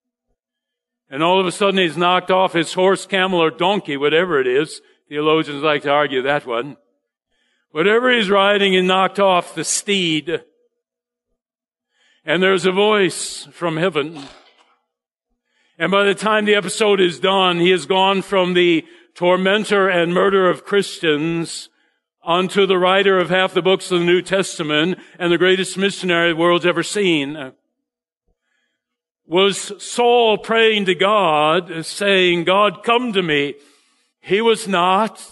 And 1.10 1.22
all 1.22 1.40
of 1.40 1.46
a 1.46 1.52
sudden 1.52 1.78
he's 1.78 1.96
knocked 1.96 2.30
off 2.30 2.52
his 2.52 2.74
horse, 2.74 3.06
camel, 3.06 3.40
or 3.40 3.50
donkey, 3.50 3.96
whatever 3.96 4.40
it 4.40 4.46
is. 4.46 4.80
Theologians 5.08 5.62
like 5.62 5.82
to 5.82 5.90
argue 5.90 6.22
that 6.22 6.46
one. 6.46 6.76
Whatever 7.70 8.14
he's 8.14 8.30
riding, 8.30 8.72
he 8.72 8.82
knocked 8.82 9.18
off 9.18 9.54
the 9.54 9.64
steed. 9.64 10.42
And 12.24 12.42
there's 12.42 12.66
a 12.66 12.72
voice 12.72 13.48
from 13.52 13.76
heaven. 13.76 14.22
And 15.78 15.90
by 15.90 16.04
the 16.04 16.14
time 16.14 16.44
the 16.44 16.54
episode 16.54 17.00
is 17.00 17.18
done, 17.18 17.58
he 17.58 17.70
has 17.70 17.86
gone 17.86 18.22
from 18.22 18.54
the 18.54 18.84
tormentor 19.14 19.88
and 19.88 20.14
murderer 20.14 20.48
of 20.48 20.64
Christians 20.64 21.68
onto 22.22 22.64
the 22.64 22.78
writer 22.78 23.18
of 23.18 23.28
half 23.28 23.54
the 23.54 23.62
books 23.62 23.90
of 23.90 24.00
the 24.00 24.06
New 24.06 24.22
Testament 24.22 24.98
and 25.18 25.32
the 25.32 25.38
greatest 25.38 25.76
missionary 25.76 26.32
the 26.32 26.36
world's 26.36 26.64
ever 26.64 26.82
seen. 26.82 27.52
Was 29.26 29.72
Saul 29.82 30.38
praying 30.38 30.84
to 30.84 30.94
God, 30.94 31.84
saying, 31.84 32.44
God, 32.44 32.84
come 32.84 33.12
to 33.12 33.22
me? 33.22 33.54
He 34.20 34.40
was 34.40 34.68
not. 34.68 35.26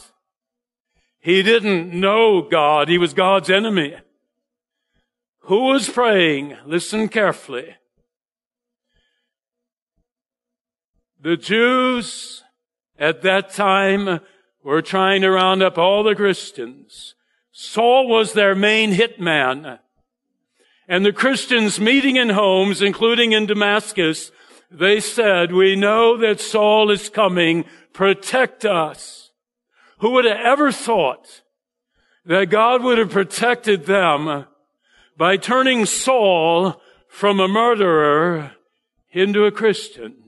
He 1.21 1.43
didn't 1.43 1.93
know 1.93 2.43
God. 2.43 2.89
He 2.89 2.99
was 2.99 3.15
God's 3.15 3.49
enemy. 3.49 3.97
Who 5.43 5.67
was 5.67 5.89
praying? 5.89 6.57
Listen 6.67 7.09
carefully. 7.09 7.77
The 11.23 11.37
Jews 11.37 12.43
at 12.99 13.23
that 13.23 13.53
time 13.53 14.19
were 14.65 14.83
trying 14.83 15.23
to 15.23 15.31
round 15.31 15.63
up 15.63 15.79
all 15.79 16.03
the 16.03 16.17
Christians. 16.17 17.15
Saul 17.53 18.09
was 18.09 18.33
their 18.33 18.57
main 18.57 18.93
hitman. 18.93 19.79
And 20.89 21.07
the 21.07 21.13
Christians 21.13 21.79
meeting 21.79 22.17
in 22.17 22.31
homes, 22.31 22.83
including 22.83 23.31
in 23.31 23.47
Damascus, 23.47 24.33
they 24.69 24.99
said, 24.99 25.53
we 25.53 25.77
know 25.77 26.17
that 26.17 26.41
Saul 26.41 26.91
is 26.91 27.09
coming. 27.09 27.67
Protect 27.93 28.65
us. 28.65 29.31
Who 29.99 30.11
would 30.11 30.25
have 30.25 30.41
ever 30.41 30.73
thought 30.73 31.43
that 32.25 32.51
God 32.51 32.83
would 32.83 32.99
have 32.99 33.11
protected 33.11 33.87
them 33.87 34.47
by 35.17 35.37
turning 35.37 35.87
Saul 35.87 36.83
from 37.07 37.39
a 37.39 37.47
murderer 37.47 38.57
into 39.13 39.45
a 39.45 39.53
Christian? 39.53 40.22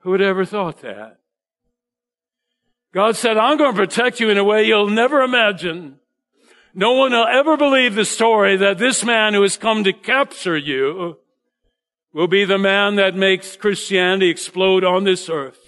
Who 0.00 0.10
would 0.10 0.22
ever 0.22 0.44
thought 0.44 0.80
that? 0.82 1.18
God 2.92 3.16
said, 3.16 3.36
I'm 3.36 3.56
going 3.56 3.74
to 3.74 3.80
protect 3.80 4.18
you 4.18 4.30
in 4.30 4.38
a 4.38 4.44
way 4.44 4.64
you'll 4.64 4.90
never 4.90 5.20
imagine. 5.20 5.96
No 6.74 6.92
one 6.92 7.12
will 7.12 7.26
ever 7.26 7.56
believe 7.56 7.94
the 7.94 8.04
story 8.04 8.56
that 8.56 8.78
this 8.78 9.04
man 9.04 9.34
who 9.34 9.42
has 9.42 9.56
come 9.56 9.84
to 9.84 9.92
capture 9.92 10.56
you 10.56 11.18
will 12.12 12.28
be 12.28 12.44
the 12.44 12.58
man 12.58 12.96
that 12.96 13.14
makes 13.14 13.56
Christianity 13.56 14.28
explode 14.28 14.84
on 14.84 15.04
this 15.04 15.28
earth. 15.28 15.58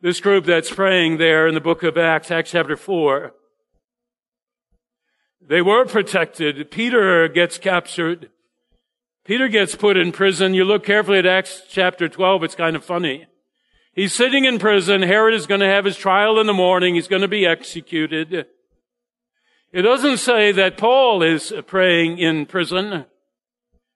This 0.00 0.20
group 0.20 0.44
that's 0.44 0.72
praying 0.72 1.18
there 1.18 1.48
in 1.48 1.54
the 1.54 1.60
book 1.60 1.82
of 1.82 1.98
Acts, 1.98 2.30
Acts 2.30 2.52
chapter 2.52 2.76
4, 2.76 3.32
they 5.40 5.62
were 5.62 5.86
protected. 5.86 6.70
Peter 6.70 7.26
gets 7.26 7.58
captured. 7.58 8.30
Peter 9.28 9.48
gets 9.48 9.74
put 9.74 9.98
in 9.98 10.10
prison. 10.10 10.54
You 10.54 10.64
look 10.64 10.86
carefully 10.86 11.18
at 11.18 11.26
Acts 11.26 11.60
chapter 11.68 12.08
12, 12.08 12.44
it's 12.44 12.54
kind 12.54 12.74
of 12.74 12.82
funny. 12.82 13.26
He's 13.92 14.14
sitting 14.14 14.46
in 14.46 14.58
prison. 14.58 15.02
Herod 15.02 15.34
is 15.34 15.46
going 15.46 15.60
to 15.60 15.66
have 15.66 15.84
his 15.84 15.98
trial 15.98 16.40
in 16.40 16.46
the 16.46 16.54
morning. 16.54 16.94
He's 16.94 17.08
going 17.08 17.20
to 17.20 17.28
be 17.28 17.44
executed. 17.44 18.46
It 19.70 19.82
doesn't 19.82 20.16
say 20.16 20.50
that 20.52 20.78
Paul 20.78 21.22
is 21.22 21.52
praying 21.66 22.16
in 22.16 22.46
prison. 22.46 23.04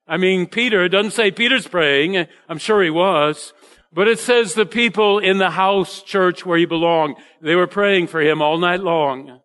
I 0.06 0.18
mean, 0.18 0.48
Peter, 0.48 0.84
it 0.84 0.90
doesn't 0.90 1.12
say 1.12 1.30
Peter's 1.30 1.66
praying. 1.66 2.26
I'm 2.46 2.58
sure 2.58 2.82
he 2.82 2.90
was. 2.90 3.54
But 3.90 4.08
it 4.08 4.18
says 4.18 4.52
the 4.52 4.66
people 4.66 5.18
in 5.18 5.38
the 5.38 5.52
house 5.52 6.02
church 6.02 6.44
where 6.44 6.58
he 6.58 6.66
belonged, 6.66 7.16
they 7.40 7.54
were 7.54 7.66
praying 7.66 8.08
for 8.08 8.20
him 8.20 8.42
all 8.42 8.58
night 8.58 8.80
long. 8.80 9.40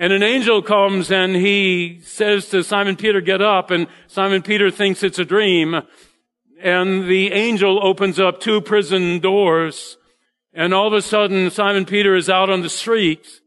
And 0.00 0.14
an 0.14 0.22
angel 0.22 0.62
comes 0.62 1.12
and 1.12 1.36
he 1.36 2.00
says 2.04 2.48
to 2.48 2.64
Simon 2.64 2.96
Peter, 2.96 3.20
get 3.20 3.42
up. 3.42 3.70
And 3.70 3.86
Simon 4.06 4.40
Peter 4.40 4.70
thinks 4.70 5.02
it's 5.02 5.18
a 5.18 5.26
dream. 5.26 5.82
And 6.58 7.06
the 7.06 7.30
angel 7.32 7.78
opens 7.86 8.18
up 8.18 8.40
two 8.40 8.62
prison 8.62 9.18
doors. 9.18 9.98
And 10.54 10.72
all 10.72 10.86
of 10.86 10.94
a 10.94 11.02
sudden, 11.02 11.50
Simon 11.50 11.84
Peter 11.84 12.16
is 12.16 12.30
out 12.30 12.48
on 12.48 12.62
the 12.62 12.70
street. 12.70 13.42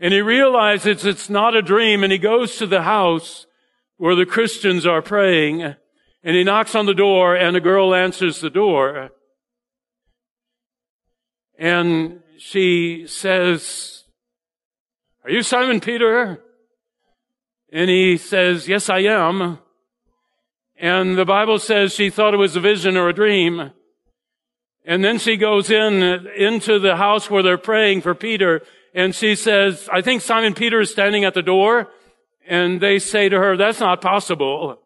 And 0.00 0.12
he 0.12 0.20
realizes 0.20 1.06
it's 1.06 1.30
not 1.30 1.54
a 1.54 1.62
dream. 1.62 2.02
And 2.02 2.10
he 2.10 2.18
goes 2.18 2.56
to 2.56 2.66
the 2.66 2.82
house 2.82 3.46
where 3.96 4.16
the 4.16 4.26
Christians 4.26 4.84
are 4.84 5.02
praying. 5.02 5.62
And 5.62 6.36
he 6.36 6.42
knocks 6.42 6.74
on 6.74 6.86
the 6.86 6.94
door 6.94 7.36
and 7.36 7.56
a 7.56 7.60
girl 7.60 7.94
answers 7.94 8.40
the 8.40 8.50
door. 8.50 9.10
And 11.56 12.22
she 12.38 13.06
says, 13.06 14.01
are 15.24 15.30
you 15.30 15.42
Simon 15.42 15.80
Peter? 15.80 16.40
And 17.72 17.88
he 17.88 18.16
says, 18.16 18.68
yes, 18.68 18.90
I 18.90 19.00
am. 19.00 19.58
And 20.76 21.16
the 21.16 21.24
Bible 21.24 21.58
says 21.58 21.94
she 21.94 22.10
thought 22.10 22.34
it 22.34 22.38
was 22.38 22.56
a 22.56 22.60
vision 22.60 22.96
or 22.96 23.08
a 23.08 23.14
dream. 23.14 23.70
And 24.84 25.04
then 25.04 25.18
she 25.18 25.36
goes 25.36 25.70
in, 25.70 26.02
into 26.36 26.80
the 26.80 26.96
house 26.96 27.30
where 27.30 27.42
they're 27.42 27.56
praying 27.56 28.02
for 28.02 28.14
Peter. 28.14 28.62
And 28.94 29.14
she 29.14 29.36
says, 29.36 29.88
I 29.92 30.02
think 30.02 30.22
Simon 30.22 30.54
Peter 30.54 30.80
is 30.80 30.90
standing 30.90 31.24
at 31.24 31.34
the 31.34 31.42
door. 31.42 31.88
And 32.48 32.80
they 32.80 32.98
say 32.98 33.28
to 33.28 33.38
her, 33.38 33.56
that's 33.56 33.80
not 33.80 34.00
possible. 34.00 34.80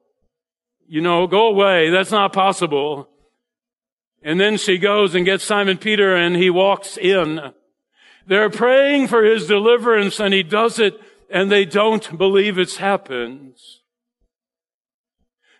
You 0.87 1.01
know, 1.01 1.27
go 1.27 1.49
away. 1.49 1.91
That's 1.91 2.13
not 2.13 2.35
possible. 2.35 3.09
And 4.23 4.39
then 4.39 4.59
she 4.59 4.77
goes 4.77 5.15
and 5.15 5.25
gets 5.25 5.45
Simon 5.45 5.79
Peter 5.79 6.15
and 6.15 6.37
he 6.37 6.51
walks 6.51 6.99
in. 6.99 7.41
They're 8.27 8.51
praying 8.51 9.07
for 9.07 9.23
his 9.23 9.47
deliverance 9.47 10.19
and 10.19 10.35
he 10.35 10.43
does 10.43 10.79
it 10.79 11.01
and 11.31 11.51
they 11.51 11.65
don't 11.65 12.19
believe 12.19 12.59
it's 12.59 12.77
happened. 12.77 13.55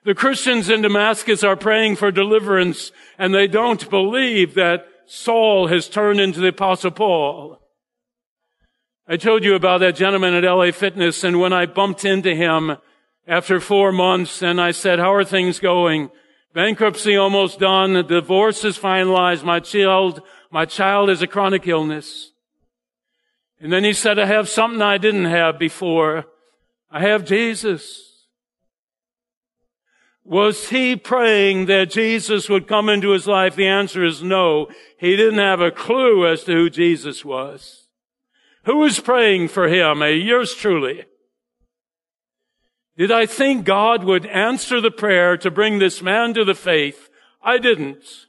The 0.05 0.15
Christians 0.15 0.69
in 0.69 0.83
Damascus 0.83 1.43
are 1.45 1.57
praying 1.57 1.97
for 1.97 2.11
deliverance 2.11 2.93
and 3.19 3.35
they 3.35 3.47
don't 3.47 3.89
believe 3.89 4.55
that 4.55 4.87
Saul 5.07 5.69
has 5.69 5.89
turned 5.89 6.21
into 6.21 6.41
the 6.41 6.49
apostle 6.49 6.91
Paul. 6.91 7.61
I 9.09 9.17
told 9.17 9.45
you 9.45 9.55
about 9.55 9.79
that 9.81 9.95
gentleman 9.95 10.35
at 10.35 10.45
LA 10.45 10.73
Fitness 10.73 11.23
and 11.23 11.39
when 11.39 11.53
I 11.53 11.67
bumped 11.67 12.05
into 12.05 12.35
him 12.35 12.77
after 13.29 13.61
four 13.61 13.93
months 13.93 14.43
and 14.43 14.61
I 14.61 14.73
said, 14.73 14.99
how 14.99 15.15
are 15.15 15.25
things 15.25 15.61
going? 15.61 16.11
Bankruptcy 16.53 17.17
almost 17.17 17.61
done. 17.61 17.93
The 17.93 18.03
divorce 18.03 18.65
is 18.65 18.79
finalized. 18.79 19.45
My 19.45 19.61
child, 19.61 20.23
my 20.51 20.65
child 20.65 21.11
has 21.11 21.23
a 21.23 21.27
chronic 21.29 21.69
illness. 21.69 22.33
And 23.61 23.73
then 23.73 23.85
he 23.85 23.93
said, 23.93 24.19
I 24.19 24.27
have 24.27 24.49
something 24.49 24.83
I 24.83 24.99
didn't 24.99 25.25
have 25.27 25.59
before. 25.59 26.27
I 26.91 27.01
have 27.01 27.25
Jesus. 27.25 28.27
Was 30.25 30.71
he 30.71 30.97
praying 30.97 31.67
that 31.67 31.91
Jesus 31.91 32.49
would 32.49 32.67
come 32.67 32.89
into 32.89 33.11
his 33.11 33.27
life? 33.27 33.55
The 33.55 33.67
answer 33.67 34.05
is 34.05 34.23
no. 34.23 34.69
He 34.99 35.17
didn't 35.17 35.39
have 35.39 35.61
a 35.61 35.71
clue 35.71 36.27
as 36.27 36.45
to 36.45 36.53
who 36.53 36.69
Jesus 36.69 37.25
was. 37.25 37.89
Who 38.65 38.79
was 38.79 38.99
praying 38.99 39.49
for 39.49 39.69
him? 39.69 40.03
Yours 40.03 40.53
truly. 40.55 41.05
Did 42.97 43.13
I 43.13 43.27
think 43.27 43.65
God 43.65 44.05
would 44.05 44.27
answer 44.27 44.81
the 44.81 44.91
prayer 44.91 45.37
to 45.37 45.51
bring 45.51 45.79
this 45.79 46.03
man 46.03 46.35
to 46.35 46.45
the 46.45 46.55
faith? 46.55 47.09
I 47.43 47.59
didn't. 47.59 48.27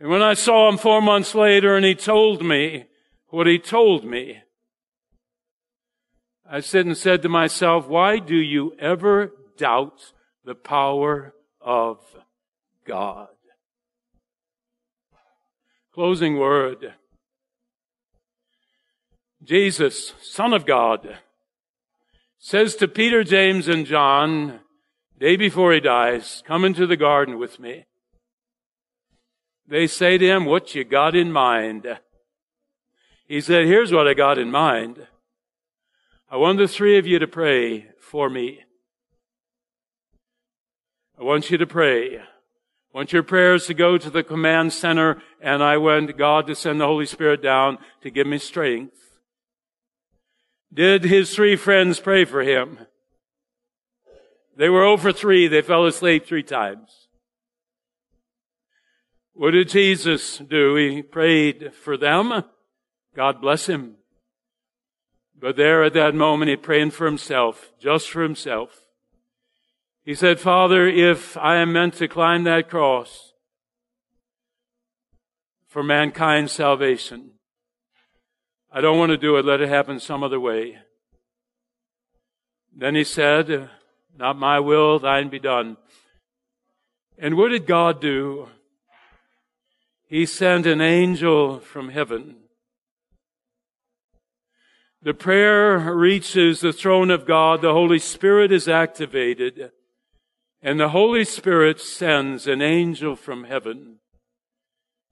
And 0.00 0.10
when 0.10 0.22
I 0.22 0.34
saw 0.34 0.68
him 0.68 0.78
four 0.78 1.00
months 1.00 1.34
later 1.34 1.76
and 1.76 1.84
he 1.84 1.94
told 1.94 2.44
me 2.44 2.86
what 3.30 3.46
he 3.46 3.58
told 3.58 4.04
me, 4.04 4.42
I 6.50 6.60
said 6.60 6.86
and 6.86 6.96
said 6.96 7.22
to 7.22 7.28
myself, 7.28 7.86
why 7.86 8.18
do 8.18 8.36
you 8.36 8.74
ever 8.78 9.32
doubt 9.58 10.12
the 10.44 10.54
power 10.54 11.34
of 11.60 11.98
God? 12.86 13.28
Closing 15.92 16.38
word. 16.38 16.94
Jesus, 19.44 20.14
Son 20.22 20.52
of 20.52 20.64
God, 20.64 21.18
says 22.38 22.76
to 22.76 22.88
Peter, 22.88 23.24
James, 23.24 23.68
and 23.68 23.84
John, 23.84 24.60
day 25.18 25.36
before 25.36 25.72
he 25.72 25.80
dies, 25.80 26.42
come 26.46 26.64
into 26.64 26.86
the 26.86 26.96
garden 26.96 27.38
with 27.38 27.60
me. 27.60 27.84
They 29.66 29.86
say 29.86 30.16
to 30.16 30.26
him, 30.26 30.44
what 30.46 30.74
you 30.74 30.84
got 30.84 31.14
in 31.14 31.30
mind? 31.30 31.98
He 33.28 33.42
said, 33.42 33.66
here's 33.66 33.92
what 33.92 34.08
I 34.08 34.14
got 34.14 34.38
in 34.38 34.50
mind. 34.50 35.06
I 36.30 36.38
want 36.38 36.58
the 36.58 36.66
three 36.66 36.96
of 36.96 37.06
you 37.06 37.18
to 37.18 37.26
pray 37.26 37.88
for 38.00 38.30
me. 38.30 38.60
I 41.18 41.22
want 41.24 41.50
you 41.50 41.58
to 41.58 41.66
pray. 41.66 42.18
I 42.18 42.24
want 42.94 43.12
your 43.12 43.22
prayers 43.22 43.66
to 43.66 43.74
go 43.74 43.98
to 43.98 44.08
the 44.08 44.22
command 44.22 44.72
center 44.72 45.22
and 45.42 45.62
I 45.62 45.76
want 45.76 46.16
God 46.16 46.46
to 46.46 46.54
send 46.54 46.80
the 46.80 46.86
Holy 46.86 47.04
Spirit 47.04 47.42
down 47.42 47.76
to 48.00 48.10
give 48.10 48.26
me 48.26 48.38
strength. 48.38 48.96
Did 50.72 51.04
his 51.04 51.34
three 51.34 51.56
friends 51.56 52.00
pray 52.00 52.24
for 52.24 52.42
him? 52.42 52.78
They 54.56 54.70
were 54.70 54.84
over 54.84 55.12
three. 55.12 55.48
They 55.48 55.62
fell 55.62 55.84
asleep 55.84 56.26
three 56.26 56.42
times. 56.42 57.08
What 59.34 59.50
did 59.50 59.68
Jesus 59.68 60.38
do? 60.38 60.76
He 60.76 61.02
prayed 61.02 61.72
for 61.74 61.96
them. 61.96 62.44
God 63.18 63.40
bless 63.40 63.66
him. 63.66 63.96
But 65.36 65.56
there 65.56 65.82
at 65.82 65.94
that 65.94 66.14
moment, 66.14 66.50
he 66.50 66.56
prayed 66.56 66.94
for 66.94 67.04
himself, 67.04 67.72
just 67.80 68.08
for 68.08 68.22
himself. 68.22 68.84
He 70.04 70.14
said, 70.14 70.38
Father, 70.38 70.86
if 70.86 71.36
I 71.36 71.56
am 71.56 71.72
meant 71.72 71.94
to 71.94 72.06
climb 72.06 72.44
that 72.44 72.70
cross 72.70 73.32
for 75.66 75.82
mankind's 75.82 76.52
salvation, 76.52 77.30
I 78.70 78.80
don't 78.80 78.98
want 78.98 79.10
to 79.10 79.18
do 79.18 79.36
it. 79.36 79.44
Let 79.44 79.62
it 79.62 79.68
happen 79.68 79.98
some 79.98 80.22
other 80.22 80.38
way. 80.38 80.78
Then 82.72 82.94
he 82.94 83.02
said, 83.02 83.68
not 84.16 84.38
my 84.38 84.60
will, 84.60 85.00
thine 85.00 85.28
be 85.28 85.40
done. 85.40 85.76
And 87.18 87.36
what 87.36 87.48
did 87.48 87.66
God 87.66 88.00
do? 88.00 88.50
He 90.06 90.24
sent 90.24 90.66
an 90.66 90.80
angel 90.80 91.58
from 91.58 91.88
heaven. 91.88 92.36
The 95.00 95.14
prayer 95.14 95.78
reaches 95.94 96.60
the 96.60 96.72
throne 96.72 97.10
of 97.10 97.24
God. 97.24 97.62
The 97.62 97.72
Holy 97.72 98.00
Spirit 98.00 98.50
is 98.50 98.66
activated. 98.66 99.70
And 100.60 100.80
the 100.80 100.88
Holy 100.88 101.24
Spirit 101.24 101.80
sends 101.80 102.48
an 102.48 102.60
angel 102.60 103.14
from 103.14 103.44
heaven 103.44 104.00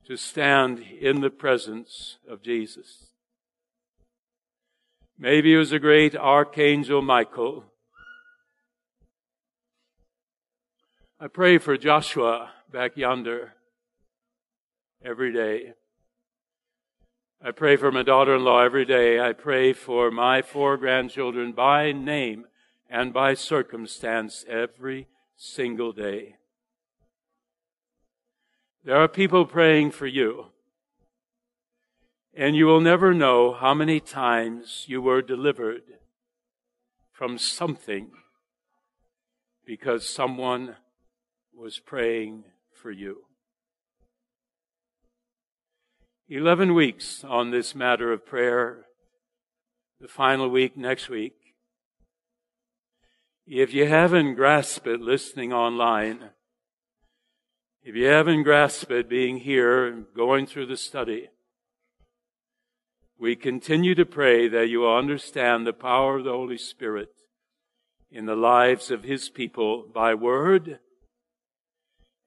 to 0.06 0.16
stand 0.16 0.80
in 0.80 1.20
the 1.20 1.30
presence 1.30 2.18
of 2.28 2.42
Jesus. 2.42 3.06
Maybe 5.18 5.54
it 5.54 5.58
was 5.58 5.72
a 5.72 5.78
great 5.78 6.16
archangel 6.16 7.00
Michael. 7.00 7.64
I 11.18 11.28
pray 11.28 11.58
for 11.58 11.76
Joshua 11.76 12.50
back 12.70 12.96
yonder 12.96 13.54
every 15.02 15.32
day. 15.32 15.74
I 17.44 17.50
pray 17.50 17.76
for 17.76 17.92
my 17.92 18.02
daughter-in-law 18.02 18.62
every 18.62 18.86
day. 18.86 19.20
I 19.20 19.32
pray 19.32 19.72
for 19.74 20.10
my 20.10 20.40
four 20.40 20.76
grandchildren 20.78 21.52
by 21.52 21.92
name 21.92 22.46
and 22.88 23.12
by 23.12 23.34
circumstance 23.34 24.44
every 24.48 25.08
single 25.36 25.92
day. 25.92 26.36
There 28.84 28.96
are 28.96 29.08
people 29.08 29.44
praying 29.44 29.90
for 29.90 30.06
you. 30.06 30.46
And 32.34 32.56
you 32.56 32.66
will 32.66 32.80
never 32.80 33.12
know 33.12 33.52
how 33.52 33.74
many 33.74 34.00
times 34.00 34.84
you 34.86 35.02
were 35.02 35.22
delivered 35.22 35.82
from 37.12 37.38
something 37.38 38.12
because 39.64 40.08
someone 40.08 40.76
was 41.54 41.78
praying 41.78 42.44
for 42.72 42.90
you. 42.90 43.24
11 46.28 46.74
weeks 46.74 47.22
on 47.22 47.50
this 47.52 47.72
matter 47.72 48.12
of 48.12 48.26
prayer. 48.26 48.86
The 50.00 50.08
final 50.08 50.48
week 50.48 50.76
next 50.76 51.08
week. 51.08 51.34
If 53.46 53.72
you 53.72 53.86
haven't 53.86 54.34
grasped 54.34 54.88
it 54.88 55.00
listening 55.00 55.52
online, 55.52 56.30
if 57.84 57.94
you 57.94 58.06
haven't 58.06 58.42
grasped 58.42 58.90
it 58.90 59.08
being 59.08 59.38
here, 59.38 59.86
and 59.86 60.06
going 60.16 60.46
through 60.46 60.66
the 60.66 60.76
study, 60.76 61.28
we 63.16 63.36
continue 63.36 63.94
to 63.94 64.04
pray 64.04 64.48
that 64.48 64.68
you 64.68 64.80
will 64.80 64.96
understand 64.96 65.64
the 65.64 65.72
power 65.72 66.18
of 66.18 66.24
the 66.24 66.32
Holy 66.32 66.58
Spirit 66.58 67.12
in 68.10 68.26
the 68.26 68.34
lives 68.34 68.90
of 68.90 69.04
His 69.04 69.28
people 69.28 69.86
by 69.94 70.12
word 70.12 70.80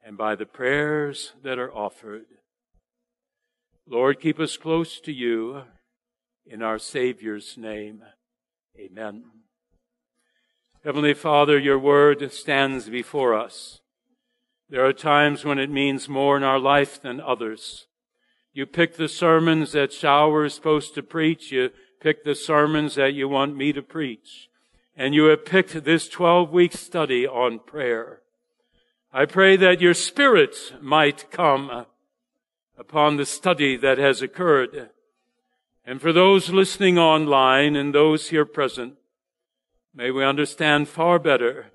and 0.02 0.18
by 0.18 0.36
the 0.36 0.46
prayers 0.46 1.34
that 1.44 1.60
are 1.60 1.74
offered. 1.74 2.39
Lord, 3.92 4.20
keep 4.20 4.40
us 4.40 4.56
close 4.56 5.00
to 5.00 5.12
you 5.12 5.64
in 6.46 6.62
our 6.62 6.78
Savior's 6.78 7.58
name. 7.58 8.04
Amen. 8.80 9.24
Heavenly 10.84 11.16
Father, 11.16 11.58
your 11.58 11.80
word 11.80 12.32
stands 12.32 12.88
before 12.88 13.34
us. 13.34 13.80
There 14.70 14.86
are 14.86 14.94
times 14.94 15.44
when 15.44 15.58
it 15.58 15.72
means 15.72 16.08
more 16.08 16.38
in 16.38 16.44
our 16.44 16.60
life 16.60 17.02
than 17.02 17.20
others. 17.20 17.88
You 18.54 18.68
pick 18.68 18.96
the 18.96 19.08
sermons 19.08 19.72
that 19.72 19.90
Schauer 19.90 20.46
is 20.46 20.54
supposed 20.54 20.94
to 20.94 21.02
preach. 21.02 21.52
You 21.52 21.72
pick 22.00 22.24
the 22.24 22.36
sermons 22.36 22.94
that 22.94 23.16
you 23.16 23.28
want 23.28 23.58
me 23.58 23.74
to 23.74 23.82
preach. 23.82 24.50
And 24.96 25.16
you 25.16 25.26
have 25.26 25.46
picked 25.46 25.84
this 25.84 26.08
12 26.08 26.52
week 26.52 26.74
study 26.74 27.26
on 27.26 27.58
prayer. 27.58 28.22
I 29.12 29.26
pray 29.26 29.58
that 29.58 29.82
your 29.82 29.96
spirit 29.96 30.74
might 30.80 31.32
come 31.32 31.88
upon 32.80 33.18
the 33.18 33.26
study 33.26 33.76
that 33.76 33.98
has 33.98 34.22
occurred. 34.22 34.90
And 35.86 36.02
for 36.02 36.14
those 36.14 36.50
listening 36.50 36.98
online 36.98 37.76
and 37.76 37.94
those 37.94 38.30
here 38.30 38.46
present, 38.46 38.94
may 39.94 40.10
we 40.12 40.24
understand 40.24 40.88
far 40.88 41.20
better 41.20 41.68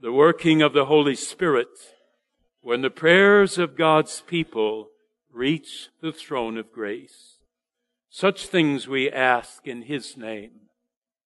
the 0.00 0.12
working 0.12 0.62
of 0.62 0.72
the 0.72 0.84
Holy 0.84 1.16
Spirit 1.16 1.68
when 2.60 2.82
the 2.82 2.90
prayers 2.90 3.58
of 3.58 3.76
God's 3.76 4.20
people 4.20 4.90
reach 5.32 5.88
the 6.00 6.12
throne 6.12 6.56
of 6.56 6.72
grace. 6.72 7.38
Such 8.08 8.46
things 8.46 8.86
we 8.86 9.10
ask 9.10 9.66
in 9.66 9.82
His 9.82 10.16
name. 10.16 10.52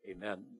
Amen. 0.09 0.60